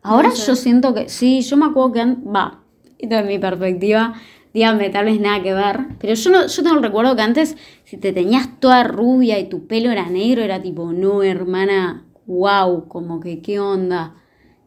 Ahora 0.02 0.30
No 0.30 0.36
sé. 0.36 0.46
yo 0.48 0.56
siento 0.56 0.94
que, 0.94 1.10
sí, 1.10 1.42
yo 1.42 1.58
me 1.58 1.66
acuerdo 1.66 1.92
que, 1.94 2.06
va, 2.06 2.64
esto 2.98 3.16
es 3.16 3.26
mi 3.26 3.38
perspectiva, 3.40 4.14
díganme, 4.54 4.90
tal 4.90 5.06
vez 5.06 5.20
nada 5.20 5.44
que 5.44 5.54
ver, 5.54 5.80
pero 6.00 6.14
yo, 6.14 6.32
no, 6.32 6.48
yo 6.48 6.64
tengo 6.64 6.78
el 6.78 6.84
recuerdo 6.84 7.16
que 7.16 7.22
antes, 7.22 7.58
si 7.84 7.98
te 7.98 8.14
tenías 8.14 8.60
toda 8.60 8.84
rubia 8.84 9.40
y 9.40 9.50
tu 9.50 9.68
pelo 9.68 9.92
era 9.92 10.10
negro, 10.10 10.42
era 10.42 10.62
tipo, 10.62 10.94
no, 10.94 11.22
hermana, 11.24 12.06
wow, 12.26 12.88
como 12.88 13.20
que, 13.20 13.42
¿qué 13.42 13.60
onda? 13.60 14.16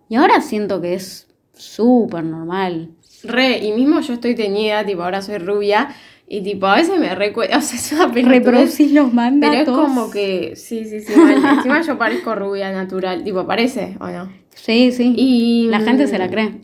Y 0.09 0.17
ahora 0.17 0.41
siento 0.43 0.81
que 0.83 0.95
es 0.95 1.29
súper 1.55 2.25
normal. 2.25 2.91
Re, 3.25 3.59
y 3.59 3.73
mismo 3.73 4.01
yo 4.01 4.15
estoy 4.15 4.35
teñida, 4.35 4.85
tipo 4.85 5.03
ahora 5.03 5.23
soy 5.23 5.39
rubia, 5.39 5.95
y 6.29 6.43
tipo 6.43 6.67
a 6.67 6.77
veces 6.77 6.99
me 6.99 7.15
recuerda, 7.15 7.59
o 7.59 7.61
sea, 7.61 7.79
es 7.79 7.93
una 7.93 8.07
Reproducís 8.31 8.93
los 8.93 9.13
mandatos. 9.13 9.59
Pero 9.65 9.71
es 9.71 9.87
como 9.89 10.11
que, 10.11 10.55
sí, 10.57 10.85
sí, 10.85 11.01
sí, 11.01 11.15
mal. 11.17 11.57
encima 11.57 11.83
yo 11.83 11.99
parezco 11.99 12.35
rubia 12.35 12.73
natural, 12.73 13.23
tipo, 13.25 13.47
¿parece 13.47 13.97
o 14.01 14.07
no? 14.07 14.33
Sí, 14.55 14.93
sí. 14.93 15.15
Y 15.17 15.69
La 15.69 15.81
gente 15.81 16.07
se 16.07 16.19
la 16.19 16.29
cree. 16.29 16.63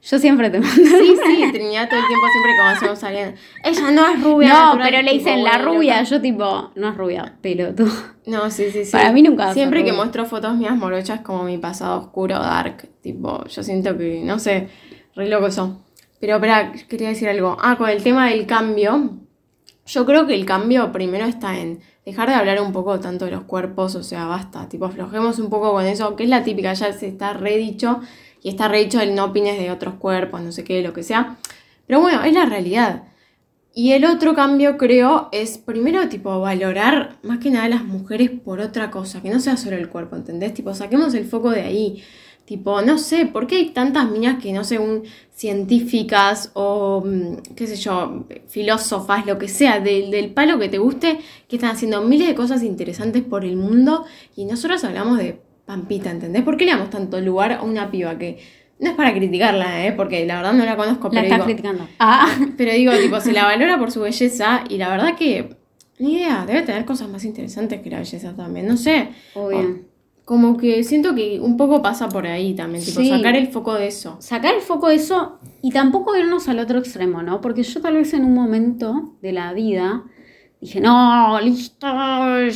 Yo 0.00 0.18
siempre 0.18 0.48
te 0.48 0.60
mando. 0.60 0.74
Sí, 0.74 1.16
sí, 1.26 1.52
Trinidad 1.52 1.88
todo 1.88 1.98
el 1.98 2.06
tiempo 2.06 2.26
siempre 2.32 2.52
como 2.56 2.68
hacemos 2.70 2.98
saliendo. 3.00 3.36
Ella 3.64 3.90
no 3.90 4.08
es 4.08 4.22
rubia. 4.22 4.48
No, 4.48 4.54
natural", 4.54 4.88
pero 4.90 5.02
le 5.02 5.10
tipo, 5.10 5.24
dicen 5.24 5.44
la 5.44 5.58
rubia, 5.58 6.02
yo 6.04 6.20
tipo, 6.20 6.70
no 6.76 6.88
es 6.88 6.96
rubia, 6.96 7.34
pelotudo. 7.42 7.90
No, 8.26 8.50
sí, 8.50 8.70
sí, 8.70 8.84
sí. 8.84 8.92
Para 8.92 9.12
mí 9.12 9.22
nunca 9.22 9.52
Siempre 9.52 9.80
que 9.80 9.90
rubia. 9.90 9.96
muestro 9.96 10.24
fotos 10.26 10.56
mías 10.56 10.76
morochas 10.76 11.20
como 11.20 11.42
mi 11.42 11.58
pasado 11.58 11.98
oscuro, 11.98 12.38
dark. 12.38 12.88
Tipo, 13.02 13.44
yo 13.46 13.62
siento 13.62 13.98
que, 13.98 14.22
no 14.24 14.38
sé, 14.38 14.68
re 15.16 15.28
loco 15.28 15.48
eso. 15.48 15.82
Pero 16.20 16.34
espera, 16.36 16.72
quería 16.88 17.08
decir 17.08 17.28
algo. 17.28 17.56
Ah, 17.60 17.76
con 17.76 17.88
el 17.88 18.02
tema 18.02 18.28
del 18.28 18.46
cambio. 18.46 19.18
Yo 19.86 20.04
creo 20.04 20.26
que 20.26 20.34
el 20.34 20.44
cambio 20.44 20.92
primero 20.92 21.24
está 21.24 21.58
en 21.58 21.80
dejar 22.04 22.28
de 22.28 22.34
hablar 22.34 22.60
un 22.60 22.72
poco 22.72 23.00
tanto 23.00 23.26
de 23.26 23.30
los 23.30 23.44
cuerpos, 23.44 23.94
o 23.94 24.02
sea, 24.02 24.26
basta, 24.26 24.68
tipo, 24.68 24.86
aflojemos 24.86 25.38
un 25.38 25.50
poco 25.50 25.72
con 25.72 25.84
eso, 25.84 26.16
que 26.16 26.24
es 26.24 26.30
la 26.30 26.42
típica, 26.42 26.72
ya 26.72 26.92
se 26.92 27.06
está 27.06 27.34
redicho 27.34 28.00
y 28.42 28.48
está 28.48 28.68
redicho 28.68 29.00
el 29.00 29.14
no 29.14 29.26
opines 29.26 29.58
de 29.58 29.70
otros 29.70 29.94
cuerpos, 29.94 30.40
no 30.40 30.52
sé 30.52 30.64
qué, 30.64 30.82
lo 30.82 30.92
que 30.92 31.02
sea. 31.02 31.36
Pero 31.86 32.00
bueno, 32.00 32.22
es 32.24 32.32
la 32.32 32.46
realidad. 32.46 33.04
Y 33.74 33.92
el 33.92 34.04
otro 34.06 34.34
cambio, 34.34 34.76
creo, 34.78 35.28
es 35.32 35.58
primero, 35.58 36.08
tipo, 36.08 36.40
valorar 36.40 37.18
más 37.22 37.38
que 37.38 37.50
nada 37.50 37.66
a 37.66 37.68
las 37.68 37.84
mujeres 37.84 38.30
por 38.30 38.60
otra 38.60 38.90
cosa, 38.90 39.22
que 39.22 39.30
no 39.30 39.38
sea 39.40 39.56
solo 39.56 39.76
el 39.76 39.88
cuerpo, 39.88 40.16
¿entendés? 40.16 40.54
Tipo, 40.54 40.74
saquemos 40.74 41.14
el 41.14 41.26
foco 41.26 41.50
de 41.50 41.62
ahí. 41.62 42.02
Tipo, 42.48 42.80
no 42.80 42.96
sé, 42.96 43.26
¿por 43.26 43.46
qué 43.46 43.56
hay 43.56 43.68
tantas 43.72 44.10
minas 44.10 44.42
que 44.42 44.54
no 44.54 44.64
según 44.64 45.02
científicas 45.34 46.50
o, 46.54 47.04
mm, 47.04 47.54
qué 47.54 47.66
sé 47.66 47.76
yo, 47.76 48.24
filósofas, 48.46 49.26
lo 49.26 49.36
que 49.36 49.48
sea, 49.48 49.80
del, 49.80 50.10
del 50.10 50.32
palo 50.32 50.58
que 50.58 50.70
te 50.70 50.78
guste, 50.78 51.18
que 51.46 51.56
están 51.56 51.72
haciendo 51.72 52.00
miles 52.00 52.26
de 52.26 52.34
cosas 52.34 52.62
interesantes 52.62 53.22
por 53.22 53.44
el 53.44 53.56
mundo 53.56 54.06
y 54.34 54.46
nosotros 54.46 54.82
hablamos 54.84 55.18
de 55.18 55.38
Pampita, 55.66 56.10
¿entendés? 56.10 56.42
¿Por 56.42 56.56
qué 56.56 56.64
le 56.64 56.70
damos 56.70 56.88
tanto 56.88 57.20
lugar 57.20 57.52
a 57.52 57.62
una 57.62 57.90
piba 57.90 58.16
que 58.16 58.38
no 58.78 58.88
es 58.88 58.96
para 58.96 59.12
criticarla, 59.12 59.84
¿eh? 59.84 59.92
Porque 59.92 60.24
la 60.24 60.36
verdad 60.36 60.54
no 60.54 60.64
la 60.64 60.78
conozco, 60.78 61.10
La 61.12 61.20
pero 61.20 61.34
digo, 61.34 61.44
criticando. 61.44 61.86
Ah, 61.98 62.34
pero 62.56 62.72
digo, 62.72 62.92
tipo, 62.94 63.20
se 63.20 63.34
la 63.34 63.44
valora 63.44 63.78
por 63.78 63.90
su 63.90 64.00
belleza 64.00 64.64
y 64.70 64.78
la 64.78 64.88
verdad 64.88 65.16
que, 65.18 65.54
ni 65.98 66.14
idea, 66.14 66.46
debe 66.46 66.62
tener 66.62 66.86
cosas 66.86 67.10
más 67.10 67.26
interesantes 67.26 67.82
que 67.82 67.90
la 67.90 67.98
belleza 67.98 68.34
también, 68.34 68.66
no 68.66 68.78
sé. 68.78 69.10
obvio. 69.34 69.86
Como 70.28 70.58
que 70.58 70.84
siento 70.84 71.14
que 71.14 71.40
un 71.40 71.56
poco 71.56 71.80
pasa 71.80 72.10
por 72.10 72.26
ahí 72.26 72.52
también, 72.54 72.84
tipo, 72.84 73.00
Sí. 73.00 73.08
sacar 73.08 73.34
el 73.34 73.46
foco 73.46 73.72
de 73.72 73.86
eso. 73.86 74.16
Sacar 74.20 74.54
el 74.54 74.60
foco 74.60 74.88
de 74.88 74.96
eso 74.96 75.38
y 75.62 75.70
tampoco 75.70 76.14
irnos 76.16 76.48
al 76.50 76.58
otro 76.58 76.78
extremo, 76.80 77.22
¿no? 77.22 77.40
Porque 77.40 77.62
yo 77.62 77.80
tal 77.80 77.94
vez 77.94 78.12
en 78.12 78.26
un 78.26 78.34
momento 78.34 79.14
de 79.22 79.32
la 79.32 79.54
vida 79.54 80.04
dije, 80.60 80.82
no, 80.82 81.40
listo, 81.40 81.86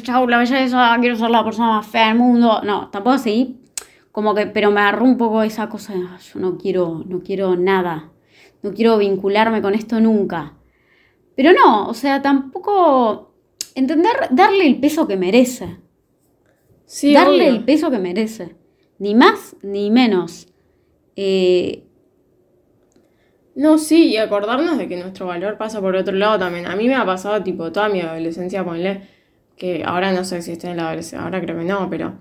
chau, 0.02 0.28
la 0.28 0.36
belleza, 0.36 0.94
quiero 1.00 1.16
ser 1.16 1.30
la 1.30 1.42
persona 1.42 1.68
más 1.68 1.86
fea 1.86 2.08
del 2.08 2.18
mundo. 2.18 2.60
No, 2.62 2.90
tampoco 2.90 3.14
así. 3.14 3.58
Como 4.10 4.34
que, 4.34 4.46
pero 4.48 4.70
me 4.70 4.80
agarró 4.80 5.06
un 5.06 5.16
poco 5.16 5.42
esa 5.42 5.70
cosa 5.70 5.94
de, 5.94 6.00
"Ah, 6.00 6.18
yo 6.18 6.40
no 6.40 6.58
quiero, 6.58 7.02
no 7.06 7.20
quiero 7.20 7.56
nada. 7.56 8.10
No 8.62 8.74
quiero 8.74 8.98
vincularme 8.98 9.62
con 9.62 9.72
esto 9.72 9.98
nunca. 9.98 10.52
Pero 11.34 11.52
no, 11.54 11.88
o 11.88 11.94
sea, 11.94 12.20
tampoco 12.20 13.32
entender, 13.74 14.12
darle 14.30 14.66
el 14.66 14.78
peso 14.78 15.08
que 15.08 15.16
merece. 15.16 15.78
Sí, 16.94 17.14
darle 17.14 17.46
obvio. 17.48 17.58
el 17.58 17.64
peso 17.64 17.90
que 17.90 17.98
merece. 17.98 18.54
Ni 18.98 19.14
más 19.14 19.56
ni 19.62 19.90
menos. 19.90 20.46
Eh, 21.16 21.84
No, 23.54 23.76
sí, 23.78 24.08
y 24.08 24.16
acordarnos 24.16 24.78
de 24.78 24.88
que 24.88 24.96
nuestro 24.96 25.26
valor 25.26 25.58
pasa 25.58 25.80
por 25.80 25.94
otro 25.94 26.14
lado 26.14 26.38
también. 26.38 26.66
A 26.66 26.74
mí 26.76 26.88
me 26.88 26.94
ha 26.94 27.04
pasado, 27.04 27.42
tipo, 27.42 27.70
toda 27.70 27.88
mi 27.88 28.00
adolescencia, 28.00 28.64
ponle, 28.64 29.02
que 29.56 29.82
ahora 29.84 30.12
no 30.12 30.24
sé 30.24 30.40
si 30.42 30.52
estoy 30.52 30.70
en 30.70 30.78
la 30.78 30.84
adolescencia, 30.88 31.22
ahora 31.24 31.40
creo 31.40 31.58
que 31.58 31.64
no, 31.64 31.88
pero... 31.90 32.14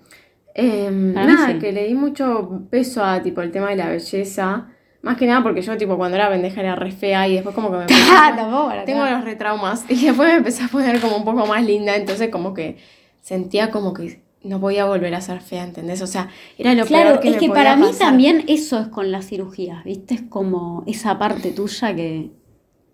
em, 0.54 1.14
nada, 1.14 1.54
sí. 1.54 1.60
que 1.60 1.72
le 1.72 1.86
di 1.88 1.94
mucho 1.94 2.64
peso 2.70 3.04
a, 3.04 3.22
tipo, 3.22 3.42
el 3.42 3.52
tema 3.52 3.70
de 3.70 3.78
la 3.78 3.88
belleza. 3.90 4.68
Más 5.02 5.18
que 5.18 5.26
nada 5.26 5.42
porque 5.42 5.62
yo, 5.62 5.78
tipo, 5.78 5.98
cuando 5.98 6.18
era 6.18 6.30
pendeja 6.30 6.60
era 6.62 6.76
re 6.76 6.92
fea 6.92 7.28
y 7.30 7.34
después 7.36 7.56
como 7.56 7.72
que 7.72 7.78
me... 7.78 7.82
empecé 7.90 8.12
a- 8.12 8.36
tampoco 8.36 8.68
para 8.68 8.84
Tengo 8.86 9.06
los 9.06 9.24
retraumas 9.24 9.86
y 9.90 10.06
después 10.06 10.28
me 10.30 10.36
empecé 10.36 10.64
a 10.64 10.68
poner 10.68 11.00
como 11.00 11.16
un 11.16 11.24
poco 11.26 11.46
más 11.46 11.66
linda, 11.66 11.96
entonces 11.96 12.30
como 12.30 12.54
que 12.54 12.78
sentía 13.22 13.72
como 13.72 13.94
que 13.94 14.22
no 14.44 14.60
podía 14.60 14.86
volver 14.86 15.14
a 15.16 15.22
ser 15.22 15.42
fea, 15.42 15.64
¿entendés? 15.64 16.02
O 16.02 16.08
sea, 16.08 16.30
era 16.58 16.74
lo 16.74 16.86
Claro, 16.86 17.10
peor 17.12 17.20
que 17.22 17.30
es 17.30 17.34
me 17.36 17.40
que 17.40 17.48
podía 17.48 17.54
para 17.56 17.76
mí 17.76 17.86
también 18.00 18.44
eso 18.48 18.80
es 18.80 18.88
con 18.88 19.12
las 19.12 19.28
cirugías, 19.28 19.84
¿viste? 19.84 20.16
Es 20.16 20.22
como 20.24 20.84
esa 20.88 21.18
parte 21.20 21.52
tuya 21.52 21.96
que, 21.96 22.32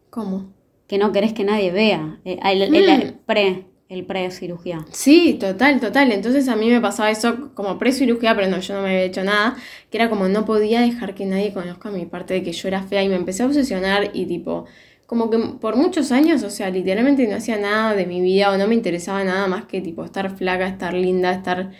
¿Cómo? 0.09 0.53
que 0.87 0.97
no 0.97 1.11
querés 1.11 1.33
que 1.33 1.43
nadie 1.43 1.71
vea. 1.71 2.19
Eh, 2.25 2.39
El, 2.43 2.61
el- 2.61 2.75
el 2.89 3.13
Mm. 3.13 3.19
pre, 3.25 3.65
el 3.89 4.05
pre-cirugía. 4.05 4.85
Sí, 4.91 5.35
total, 5.39 5.79
total. 5.79 6.11
Entonces 6.11 6.47
a 6.49 6.55
mí 6.55 6.69
me 6.69 6.81
pasaba 6.81 7.09
eso 7.11 7.53
como 7.55 7.77
pre-cirugía, 7.77 8.35
pero 8.35 8.47
no, 8.49 8.59
yo 8.59 8.73
no 8.75 8.81
me 8.81 8.89
había 8.89 9.03
hecho 9.03 9.23
nada, 9.23 9.55
que 9.89 9.97
era 9.97 10.09
como 10.09 10.27
no 10.27 10.45
podía 10.45 10.81
dejar 10.81 11.15
que 11.15 11.25
nadie 11.25 11.53
conozca 11.53 11.89
mi 11.91 12.05
parte 12.05 12.33
de 12.35 12.43
que 12.43 12.51
yo 12.53 12.67
era 12.67 12.83
fea 12.83 13.03
y 13.03 13.09
me 13.09 13.15
empecé 13.15 13.43
a 13.43 13.47
obsesionar 13.47 14.11
y 14.13 14.25
tipo, 14.25 14.65
como 15.07 15.31
que 15.31 15.39
por 15.61 15.77
muchos 15.77 16.11
años, 16.13 16.43
o 16.43 16.51
sea, 16.51 16.69
literalmente 16.69 17.27
no 17.27 17.37
hacía 17.37 17.57
nada 17.57 17.95
de 17.95 18.05
mi 18.05 18.21
vida 18.21 18.51
o 18.51 18.57
no 18.57 18.67
me 18.67 18.75
interesaba 18.75 19.23
nada 19.25 19.47
más 19.47 19.65
que 19.65 19.81
tipo 19.81 20.05
estar 20.05 20.37
flaca, 20.37 20.67
estar 20.67 20.93
linda, 20.93 21.31
estar 21.33 21.71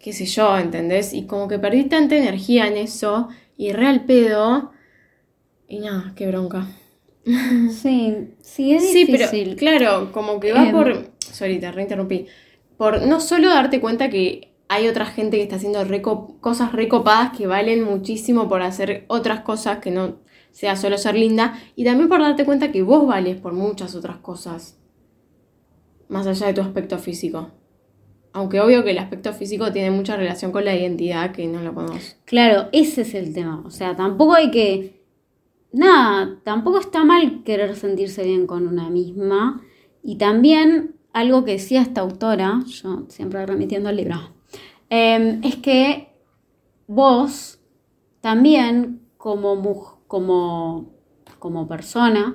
qué 0.00 0.12
sé 0.14 0.26
yo, 0.26 0.58
¿entendés? 0.58 1.14
Y 1.14 1.26
como 1.26 1.48
que 1.48 1.58
perdí 1.60 1.84
tanta 1.84 2.16
energía 2.16 2.66
en 2.68 2.78
eso 2.78 3.28
y 3.58 3.72
real 3.72 4.04
pedo. 4.06 4.72
Y 5.68 5.80
nada, 5.80 6.12
qué 6.16 6.26
bronca. 6.26 6.66
Sí, 7.70 8.28
sí, 8.40 8.72
es 8.74 8.90
Sí, 8.90 9.04
difícil. 9.04 9.48
pero 9.48 9.56
claro, 9.58 10.12
como 10.12 10.40
que 10.40 10.52
va 10.52 10.64
Em. 10.64 10.72
por. 10.72 11.10
Sorry, 11.20 11.60
te 11.60 11.70
reinterrumpí. 11.70 12.26
Por 12.76 13.02
no 13.06 13.20
solo 13.20 13.50
darte 13.50 13.80
cuenta 13.80 14.08
que 14.10 14.52
hay 14.68 14.88
otra 14.88 15.04
gente 15.06 15.36
que 15.36 15.42
está 15.42 15.56
haciendo 15.56 15.84
reco- 15.84 16.40
cosas 16.40 16.72
recopadas 16.72 17.36
que 17.36 17.46
valen 17.46 17.82
muchísimo 17.84 18.48
por 18.48 18.62
hacer 18.62 19.04
otras 19.08 19.40
cosas 19.40 19.78
que 19.80 19.90
no 19.90 20.18
sea 20.50 20.76
solo 20.76 20.98
ser 20.98 21.14
linda, 21.14 21.58
y 21.76 21.84
también 21.84 22.08
por 22.08 22.20
darte 22.20 22.44
cuenta 22.44 22.72
que 22.72 22.82
vos 22.82 23.06
vales 23.06 23.40
por 23.40 23.52
muchas 23.52 23.94
otras 23.94 24.18
cosas, 24.18 24.78
más 26.08 26.26
allá 26.26 26.48
de 26.48 26.54
tu 26.54 26.60
aspecto 26.60 26.98
físico. 26.98 27.50
Aunque 28.32 28.60
obvio 28.60 28.84
que 28.84 28.92
el 28.92 28.98
aspecto 28.98 29.32
físico 29.32 29.72
tiene 29.72 29.90
mucha 29.90 30.16
relación 30.16 30.52
con 30.52 30.64
la 30.64 30.76
identidad 30.76 31.32
que 31.32 31.46
no 31.48 31.62
lo 31.62 31.74
podemos. 31.74 32.16
Claro, 32.24 32.68
ese 32.70 33.02
es 33.02 33.14
el 33.14 33.34
tema. 33.34 33.62
O 33.66 33.70
sea, 33.70 33.96
tampoco 33.96 34.34
hay 34.34 34.52
que. 34.52 35.04
Nada, 35.72 36.38
tampoco 36.44 36.78
está 36.78 37.04
mal 37.04 37.42
querer 37.42 37.74
sentirse 37.74 38.22
bien 38.24 38.46
con 38.46 38.68
una 38.68 38.88
misma. 38.88 39.62
Y 40.02 40.16
también 40.16 40.94
algo 41.12 41.44
que 41.44 41.52
decía 41.52 41.82
esta 41.82 42.02
autora, 42.02 42.62
yo 42.66 43.04
siempre 43.08 43.44
remitiendo 43.46 43.88
al 43.88 43.96
libro, 43.96 44.16
eh, 44.90 45.40
es 45.42 45.56
que 45.56 46.12
vos 46.86 47.60
también 48.20 49.00
como, 49.16 49.56
muj- 49.56 49.96
como, 50.10 50.90
como 51.38 51.68
persona, 51.68 52.34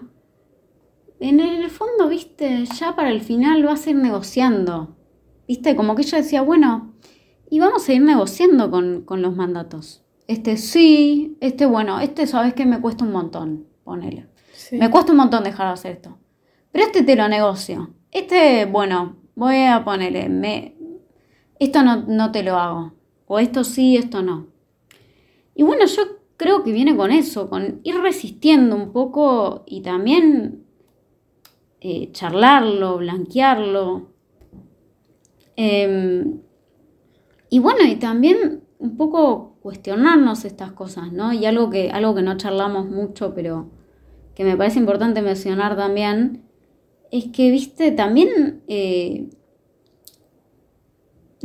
en 1.20 1.42
el 1.42 1.70
fondo, 1.70 2.08
viste, 2.08 2.64
ya 2.68 2.96
para 2.96 3.12
el 3.12 3.20
final 3.20 3.66
vas 3.66 3.86
a 3.86 3.90
ir 3.90 3.98
negociando. 3.98 4.96
Viste, 5.46 5.76
como 5.76 5.94
que 5.94 6.04
ella 6.04 6.20
decía, 6.20 6.42
bueno, 6.42 6.94
y 7.50 7.60
vamos 7.60 7.90
a 7.90 7.94
ir 7.94 8.02
negociando 8.02 8.72
con, 8.72 9.02
con 9.02 9.22
los 9.22 9.36
mandatos. 9.36 10.06
Este 10.26 10.56
sí, 10.56 11.38
este 11.42 11.66
bueno, 11.66 12.00
este 12.00 12.28
sabes 12.28 12.54
que 12.54 12.66
me 12.66 12.80
cuesta 12.80 13.04
un 13.04 13.12
montón, 13.12 13.68
ponele. 13.84 14.30
Sí. 14.54 14.78
Me 14.78 14.90
cuesta 14.90 15.12
un 15.12 15.18
montón 15.18 15.44
dejar 15.44 15.68
de 15.68 15.74
hacer 15.74 15.92
esto. 15.92 16.18
Pero 16.72 16.86
este 16.86 17.04
te 17.04 17.18
lo 17.18 17.28
negocio. 17.28 17.94
Este, 18.10 18.64
bueno, 18.64 19.18
voy 19.36 19.66
a 19.66 19.84
ponerle, 19.84 20.30
me, 20.30 20.78
esto 21.60 21.84
no, 21.84 22.06
no 22.08 22.32
te 22.32 22.42
lo 22.42 22.58
hago. 22.58 22.94
O 23.26 23.38
esto 23.38 23.66
sí, 23.66 23.98
esto 23.98 24.22
no. 24.22 24.48
Y 25.56 25.64
bueno, 25.64 25.86
yo 25.88 26.04
creo 26.38 26.64
que 26.64 26.72
viene 26.72 26.96
con 26.96 27.12
eso, 27.12 27.50
con 27.50 27.80
ir 27.84 27.96
resistiendo 28.00 28.76
un 28.76 28.92
poco 28.92 29.64
y 29.66 29.82
también 29.82 30.66
eh, 31.82 32.12
charlarlo, 32.12 32.98
blanquearlo. 32.98 34.10
Em, 35.56 36.42
y 37.50 37.60
bueno, 37.60 37.84
y 37.86 37.96
también 37.98 38.64
un 38.80 38.98
poco 38.98 39.58
cuestionarnos 39.62 40.46
estas 40.46 40.72
cosas, 40.72 41.12
¿no? 41.12 41.34
Y 41.34 41.46
algo 41.46 41.70
que, 41.70 41.90
algo 41.92 42.14
que 42.16 42.22
no 42.22 42.38
charlamos 42.38 42.90
mucho, 42.90 43.34
pero 43.34 43.70
que 44.36 44.44
me 44.44 44.58
parece 44.58 44.80
importante 44.80 45.22
mencionar 45.22 45.76
también, 45.76 46.44
es 47.12 47.26
que, 47.32 47.50
viste, 47.52 47.92
también, 47.92 48.62
eh, 48.68 49.30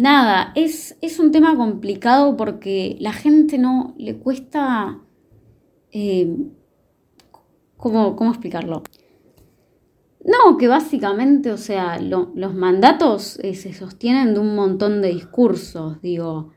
nada, 0.01 0.53
es, 0.57 0.97
es 1.01 1.19
un 1.19 1.31
tema 1.33 1.57
complicado 1.57 2.37
porque 2.37 2.97
la 3.01 3.13
gente 3.13 3.59
no 3.59 3.95
le 3.99 4.17
cuesta, 4.19 5.01
eh, 5.93 6.37
¿cómo, 7.77 8.15
¿cómo 8.17 8.31
explicarlo? 8.31 8.83
No, 10.25 10.59
que 10.59 10.69
básicamente, 10.69 11.51
o 11.51 11.57
sea, 11.57 11.99
lo- 11.99 12.31
los 12.35 12.55
mandatos 12.55 13.39
eh, 13.43 13.55
se 13.55 13.73
sostienen 13.73 14.35
de 14.35 14.41
un 14.41 14.55
montón 14.55 15.01
de 15.01 15.09
discursos, 15.09 16.01
digo, 16.03 16.51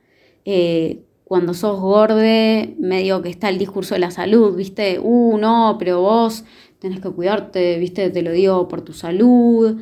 eh, 0.46 1.06
cuando 1.24 1.54
sos 1.54 1.80
gorde, 1.80 2.76
medio 2.80 3.22
que 3.22 3.30
está 3.30 3.48
el 3.50 3.58
discurso 3.58 3.96
de 3.96 4.00
la 4.02 4.12
salud, 4.12 4.56
¿viste? 4.56 5.00
Uh, 5.02 5.38
no, 5.38 5.78
pero 5.80 6.02
vos 6.02 6.44
tenés 6.80 7.00
que 7.00 7.10
cuidarte, 7.10 7.80
¿viste? 7.80 8.10
Te 8.10 8.22
lo 8.22 8.32
digo 8.32 8.68
por 8.68 8.82
tu 8.82 8.92
salud. 8.94 9.80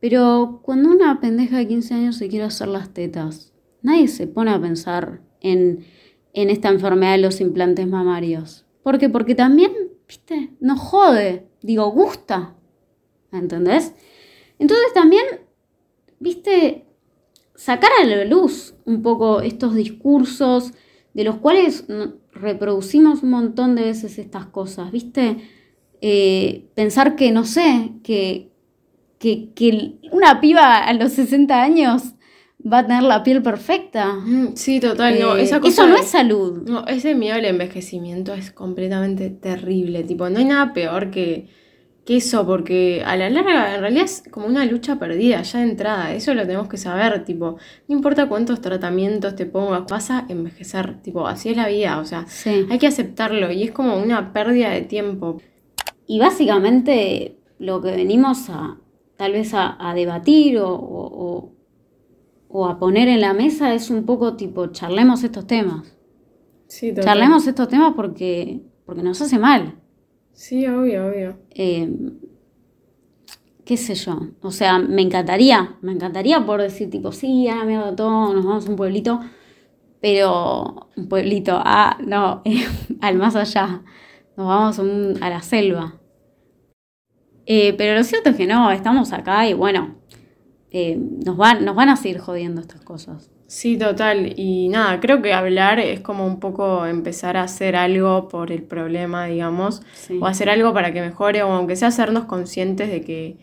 Pero 0.00 0.60
cuando 0.62 0.90
una 0.90 1.20
pendeja 1.20 1.58
de 1.58 1.68
15 1.68 1.94
años 1.94 2.16
se 2.16 2.28
quiere 2.28 2.44
hacer 2.44 2.68
las 2.68 2.92
tetas, 2.94 3.52
nadie 3.82 4.08
se 4.08 4.26
pone 4.26 4.50
a 4.52 4.60
pensar 4.60 5.22
en, 5.40 5.84
en 6.34 6.50
esta 6.50 6.68
enfermedad 6.68 7.12
de 7.12 7.18
los 7.18 7.40
implantes 7.40 7.86
mamarios. 7.88 8.64
¿Por 8.82 8.98
qué? 8.98 9.08
Porque 9.08 9.34
también, 9.34 9.72
¿viste? 10.06 10.54
No 10.60 10.76
jode, 10.76 11.48
digo, 11.62 11.90
gusta. 11.90 12.56
¿Entendés? 13.32 13.94
Entonces 14.58 14.92
también, 14.94 15.24
viste, 16.20 16.86
sacar 17.54 17.90
a 18.00 18.04
la 18.04 18.24
luz 18.24 18.74
un 18.84 19.02
poco 19.02 19.40
estos 19.40 19.74
discursos 19.74 20.72
de 21.14 21.24
los 21.24 21.36
cuales 21.36 21.84
reproducimos 22.32 23.22
un 23.22 23.30
montón 23.30 23.74
de 23.74 23.82
veces 23.82 24.18
estas 24.18 24.46
cosas, 24.46 24.92
viste, 24.92 25.38
Eh, 26.00 26.70
pensar 26.76 27.16
que, 27.16 27.32
no 27.32 27.44
sé, 27.44 27.92
que, 28.04 28.52
que, 29.18 29.52
que 29.54 29.96
una 30.12 30.40
piba 30.40 30.78
a 30.78 30.92
los 30.92 31.12
60 31.12 31.62
años 31.62 32.14
va 32.70 32.78
a 32.78 32.86
tener 32.86 33.02
la 33.04 33.22
piel 33.22 33.42
perfecta. 33.42 34.12
Mm, 34.14 34.54
Sí, 34.54 34.80
total, 34.80 35.18
no, 35.20 35.36
Eh, 35.36 35.42
esa 35.42 35.60
cosa 35.60 35.84
eso 35.84 35.86
no 35.92 35.96
es 35.96 36.06
salud. 36.06 36.62
No, 36.68 36.86
ese 36.86 37.14
miedo 37.14 37.34
al 37.36 37.44
envejecimiento 37.44 38.34
es 38.34 38.50
completamente 38.50 39.30
terrible. 39.30 40.02
Tipo, 40.04 40.28
no 40.28 40.38
hay 40.38 40.44
nada 40.44 40.72
peor 40.72 41.10
que, 41.10 41.48
que 42.04 42.16
eso, 42.16 42.44
porque 42.46 43.02
a 43.06 43.16
la 43.16 43.30
larga 43.30 43.74
en 43.74 43.80
realidad 43.80 44.04
es 44.04 44.22
como 44.30 44.46
una 44.46 44.64
lucha 44.64 44.98
perdida 44.98 45.42
ya 45.42 45.60
de 45.60 45.70
entrada. 45.70 46.12
Eso 46.14 46.34
lo 46.34 46.42
tenemos 46.42 46.68
que 46.68 46.76
saber. 46.78 47.24
Tipo, 47.24 47.58
no 47.86 47.94
importa 47.96 48.28
cuántos 48.28 48.60
tratamientos 48.60 49.36
te 49.36 49.46
pongas, 49.46 49.84
vas 49.88 50.10
a 50.10 50.26
envejecer. 50.28 51.00
Tipo, 51.02 51.26
así 51.28 51.50
es 51.50 51.56
la 51.56 51.68
vida. 51.68 51.98
O 52.00 52.04
sea, 52.04 52.26
Sí. 52.26 52.66
hay 52.70 52.78
que 52.78 52.86
aceptarlo 52.88 53.52
y 53.52 53.62
es 53.62 53.70
como 53.70 53.96
una 53.98 54.32
pérdida 54.32 54.70
de 54.70 54.82
tiempo. 54.82 55.40
Y 56.06 56.18
básicamente 56.18 57.36
lo 57.58 57.80
que 57.82 57.90
venimos 57.92 58.48
a 58.50 58.78
tal 59.18 59.32
vez 59.32 59.52
a, 59.52 59.76
a 59.78 59.92
debatir 59.94 60.58
o, 60.58 60.72
o- 60.74 61.52
o- 62.48 62.66
a 62.66 62.78
poner 62.78 63.08
en 63.08 63.20
la 63.20 63.34
mesa 63.34 63.74
es 63.74 63.90
un 63.90 64.06
poco 64.06 64.36
tipo, 64.36 64.68
charlemos 64.68 65.22
estos 65.24 65.46
temas. 65.46 65.94
Sí, 66.66 66.90
total. 66.90 67.04
Charlemos 67.04 67.46
estos 67.46 67.68
temas 67.68 67.92
porque, 67.94 68.62
porque 68.86 69.02
nos 69.02 69.20
hace 69.20 69.38
mal. 69.38 69.76
Sí, 70.32 70.66
obvio, 70.66 71.08
obvio. 71.08 71.38
Eh, 71.50 71.90
qué 73.64 73.76
sé 73.76 73.94
yo. 73.94 74.18
O 74.40 74.50
sea, 74.50 74.78
me 74.78 75.02
encantaría, 75.02 75.76
me 75.82 75.92
encantaría 75.92 76.44
poder 76.46 76.62
decir 76.70 76.88
tipo, 76.90 77.12
sí, 77.12 77.48
a 77.48 77.56
la 77.56 77.64
mierda 77.64 77.94
todo, 77.96 78.32
nos 78.32 78.44
vamos 78.44 78.66
a 78.66 78.70
un 78.70 78.76
pueblito. 78.76 79.20
Pero 80.00 80.88
un 80.96 81.08
pueblito, 81.08 81.52
ah, 81.62 81.98
no, 82.06 82.42
al 83.00 83.16
más 83.16 83.34
allá. 83.36 83.82
Nos 84.36 84.46
vamos 84.46 84.78
a, 84.78 84.82
un- 84.82 85.18
a 85.22 85.28
la 85.30 85.42
selva. 85.42 86.00
Eh, 87.50 87.72
pero 87.78 87.94
lo 87.96 88.04
cierto 88.04 88.28
es 88.28 88.36
que 88.36 88.46
no, 88.46 88.70
estamos 88.70 89.14
acá 89.14 89.48
y 89.48 89.54
bueno, 89.54 89.94
eh, 90.70 90.98
nos, 91.24 91.38
van, 91.38 91.64
nos 91.64 91.74
van 91.74 91.88
a 91.88 91.96
seguir 91.96 92.18
jodiendo 92.18 92.60
estas 92.60 92.82
cosas. 92.82 93.30
Sí, 93.46 93.78
total. 93.78 94.34
Y 94.36 94.68
nada, 94.68 95.00
creo 95.00 95.22
que 95.22 95.32
hablar 95.32 95.80
es 95.80 96.00
como 96.00 96.26
un 96.26 96.40
poco 96.40 96.84
empezar 96.84 97.38
a 97.38 97.44
hacer 97.44 97.74
algo 97.74 98.28
por 98.28 98.52
el 98.52 98.62
problema, 98.64 99.24
digamos, 99.24 99.80
Sí. 99.94 100.18
o 100.20 100.26
hacer 100.26 100.50
algo 100.50 100.74
para 100.74 100.92
que 100.92 101.00
mejore, 101.00 101.42
o 101.42 101.50
aunque 101.52 101.74
sea 101.74 101.88
hacernos 101.88 102.26
conscientes 102.26 102.90
de 102.90 103.00
que 103.00 103.36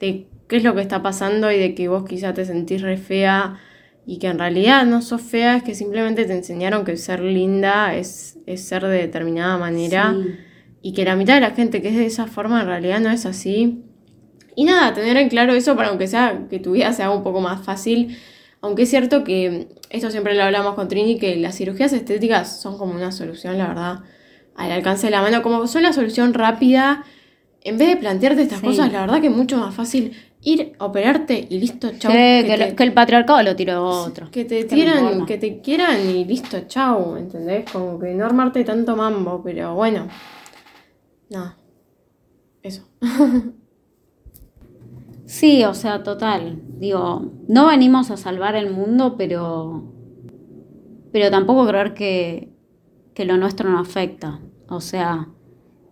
de 0.00 0.26
qué 0.46 0.56
es 0.58 0.62
lo 0.62 0.74
que 0.74 0.82
está 0.82 1.02
pasando 1.02 1.50
y 1.50 1.58
de 1.58 1.74
que 1.74 1.88
vos 1.88 2.04
quizá 2.04 2.34
te 2.34 2.44
sentís 2.44 2.82
re 2.82 2.98
fea 2.98 3.56
y 4.04 4.18
que 4.18 4.26
en 4.26 4.38
realidad 4.38 4.84
no 4.84 5.00
sos 5.00 5.22
fea, 5.22 5.56
es 5.56 5.62
que 5.62 5.74
simplemente 5.74 6.26
te 6.26 6.34
enseñaron 6.34 6.84
que 6.84 6.98
ser 6.98 7.20
linda 7.20 7.94
es, 7.96 8.36
es 8.44 8.60
ser 8.68 8.82
de 8.84 8.98
determinada 8.98 9.56
manera 9.56 10.14
Sí. 10.14 10.34
Y 10.86 10.92
que 10.92 11.04
la 11.04 11.16
mitad 11.16 11.34
de 11.34 11.40
la 11.40 11.50
gente 11.50 11.82
que 11.82 11.88
es 11.88 11.96
de 11.96 12.06
esa 12.06 12.26
forma 12.28 12.60
en 12.60 12.66
realidad 12.68 13.00
no 13.00 13.10
es 13.10 13.26
así. 13.26 13.82
Y 14.54 14.62
nada, 14.64 14.94
tener 14.94 15.16
en 15.16 15.28
claro 15.28 15.52
eso 15.54 15.74
para 15.74 15.88
aunque 15.88 16.06
sea 16.06 16.46
que 16.48 16.60
tu 16.60 16.72
vida 16.72 16.92
sea 16.92 17.10
un 17.10 17.24
poco 17.24 17.40
más 17.40 17.64
fácil. 17.64 18.16
Aunque 18.60 18.82
es 18.84 18.90
cierto 18.90 19.24
que 19.24 19.68
esto 19.90 20.10
siempre 20.12 20.34
lo 20.36 20.44
hablamos 20.44 20.74
con 20.74 20.86
Trini, 20.86 21.18
que 21.18 21.34
las 21.36 21.56
cirugías 21.56 21.92
estéticas 21.92 22.60
son 22.60 22.78
como 22.78 22.94
una 22.94 23.10
solución, 23.10 23.58
la 23.58 23.66
verdad, 23.66 23.98
al 24.54 24.70
alcance 24.70 25.08
de 25.08 25.10
la 25.10 25.22
mano, 25.22 25.42
como 25.42 25.66
son 25.66 25.82
la 25.82 25.92
solución 25.92 26.32
rápida. 26.34 27.04
En 27.64 27.78
vez 27.78 27.88
de 27.88 27.96
plantearte 27.96 28.42
estas 28.42 28.60
Sí. 28.60 28.66
cosas, 28.66 28.92
la 28.92 29.00
verdad 29.00 29.20
que 29.20 29.26
es 29.26 29.34
mucho 29.34 29.56
más 29.58 29.74
fácil 29.74 30.12
ir, 30.42 30.72
operarte 30.78 31.48
y 31.50 31.58
listo, 31.58 31.90
chau. 31.98 32.12
Sí, 32.12 32.16
que 32.16 32.44
que, 32.46 32.56
te- 32.58 32.70
lo- 32.70 32.76
que 32.76 32.82
el 32.84 32.92
patriarcado 32.92 33.42
lo 33.42 33.56
tiró 33.56 33.84
otro. 33.84 34.30
que 34.30 34.44
te 34.44 34.58
¿Qué 34.68 34.76
me 34.76 34.82
tiran, 34.82 35.26
que 35.26 35.36
te 35.38 35.60
quieran 35.60 36.08
y 36.08 36.24
listo, 36.24 36.60
chau, 36.68 37.16
¿entendés? 37.16 37.68
Como 37.72 37.98
que 37.98 38.14
no 38.14 38.24
armarte 38.24 38.62
tanto 38.62 38.94
mambo, 38.94 39.42
pero 39.44 39.74
bueno. 39.74 40.06
Nada. 41.30 41.56
Eso. 42.62 42.88
Sí, 45.26 45.64
o 45.64 45.74
sea, 45.74 46.02
total. 46.04 46.62
Digo, 46.78 47.32
no 47.48 47.66
venimos 47.66 48.10
a 48.10 48.16
salvar 48.16 48.54
el 48.54 48.70
mundo, 48.70 49.16
pero. 49.18 49.92
Pero 51.12 51.30
tampoco 51.30 51.66
creer 51.66 51.94
que, 51.94 52.52
que 53.12 53.24
lo 53.24 53.36
nuestro 53.36 53.68
no 53.68 53.78
afecta. 53.80 54.40
O 54.68 54.80
sea, 54.80 55.28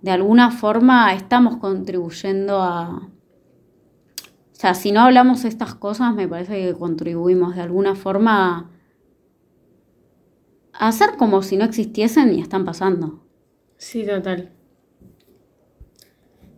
de 0.02 0.10
alguna 0.12 0.50
forma 0.52 1.12
estamos 1.14 1.56
contribuyendo 1.56 2.62
a. 2.62 3.10
O 4.52 4.56
sea, 4.56 4.74
si 4.74 4.92
no 4.92 5.00
hablamos 5.00 5.44
estas 5.44 5.74
cosas, 5.74 6.14
me 6.14 6.28
parece 6.28 6.64
que 6.64 6.74
contribuimos 6.74 7.56
de 7.56 7.62
alguna 7.62 7.96
forma 7.96 8.70
hacer 10.72 11.16
como 11.16 11.42
si 11.42 11.56
no 11.56 11.64
existiesen 11.64 12.32
y 12.34 12.40
están 12.40 12.64
pasando. 12.64 13.24
Sí, 13.76 14.06
total. 14.06 14.53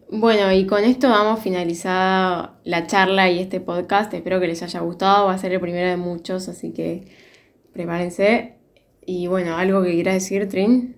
Bueno, 0.09 0.53
y 0.53 0.67
con 0.67 0.85
esto 0.85 1.09
vamos 1.09 1.41
finalizada 1.41 2.61
la 2.63 2.87
charla 2.87 3.29
y 3.29 3.41
este 3.41 3.61
podcast. 3.61 4.15
Espero 4.15 4.39
que 4.39 4.47
les 4.47 4.63
haya 4.63 4.79
gustado. 4.81 5.27
Va 5.27 5.35
a 5.35 5.39
ser 5.39 5.53
el 5.53 5.61
primero 5.61 5.89
de 5.89 5.97
muchos, 5.97 6.49
así 6.49 6.73
que 6.73 7.09
prepárense. 7.73 8.55
Y 9.05 9.27
bueno, 9.27 9.57
¿algo 9.57 9.83
que 9.83 9.93
quieras 9.93 10.15
decir, 10.15 10.49
Trin? 10.49 10.97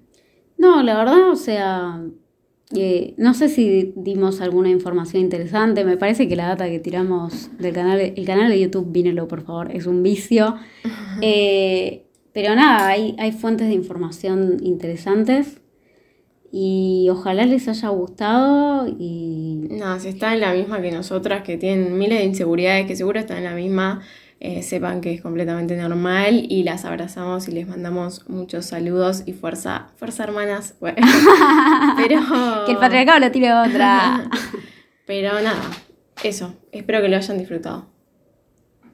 No, 0.58 0.82
la 0.82 0.98
verdad, 0.98 1.30
o 1.30 1.36
sea, 1.36 2.02
eh, 2.76 3.14
no 3.16 3.32
sé 3.32 3.48
si 3.48 3.94
dimos 3.96 4.42
alguna 4.42 4.68
información 4.68 5.22
interesante. 5.22 5.86
Me 5.86 5.96
parece 5.96 6.28
que 6.28 6.36
la 6.36 6.48
data 6.48 6.68
que 6.68 6.78
tiramos 6.78 7.50
del 7.58 7.72
canal, 7.72 8.00
el 8.00 8.26
canal 8.26 8.50
de 8.50 8.60
YouTube, 8.60 8.92
vínelo 8.92 9.26
por 9.26 9.42
favor, 9.42 9.74
es 9.74 9.86
un 9.86 10.02
vicio. 10.02 10.56
Eh, 11.20 12.06
pero 12.32 12.54
nada, 12.54 12.86
hay, 12.86 13.16
hay 13.18 13.32
fuentes 13.32 13.66
de 13.66 13.74
información 13.74 14.58
interesantes 14.62 15.60
y 16.50 17.08
ojalá 17.10 17.44
les 17.44 17.68
haya 17.68 17.88
gustado 17.88 18.86
y... 18.86 19.68
No, 19.70 19.98
si 20.00 20.08
están 20.08 20.34
en 20.34 20.40
la 20.40 20.52
misma 20.54 20.80
que 20.80 20.90
nosotras, 20.90 21.42
que 21.42 21.58
tienen 21.58 21.98
miles 21.98 22.18
de 22.18 22.24
inseguridades, 22.24 22.86
que 22.86 22.96
seguro 22.96 23.20
están 23.20 23.38
en 23.38 23.44
la 23.44 23.54
misma, 23.54 24.00
eh, 24.40 24.62
sepan 24.62 25.00
que 25.00 25.12
es 25.12 25.20
completamente 25.20 25.76
normal 25.76 26.46
y 26.48 26.62
las 26.62 26.84
abrazamos 26.84 27.48
y 27.48 27.52
les 27.52 27.68
mandamos 27.68 28.28
muchos 28.28 28.66
saludos 28.66 29.24
y 29.26 29.34
fuerza, 29.34 29.88
fuerza 29.96 30.24
hermanas. 30.24 30.74
pero... 31.96 32.20
que 32.66 32.72
el 32.72 32.78
patriarcado 32.78 33.18
lo 33.18 33.30
tire 33.30 33.52
otra. 33.52 34.30
pero 35.06 35.34
nada, 35.42 35.62
eso, 36.22 36.54
espero 36.72 37.02
que 37.02 37.08
lo 37.08 37.16
hayan 37.16 37.38
disfrutado. 37.38 37.97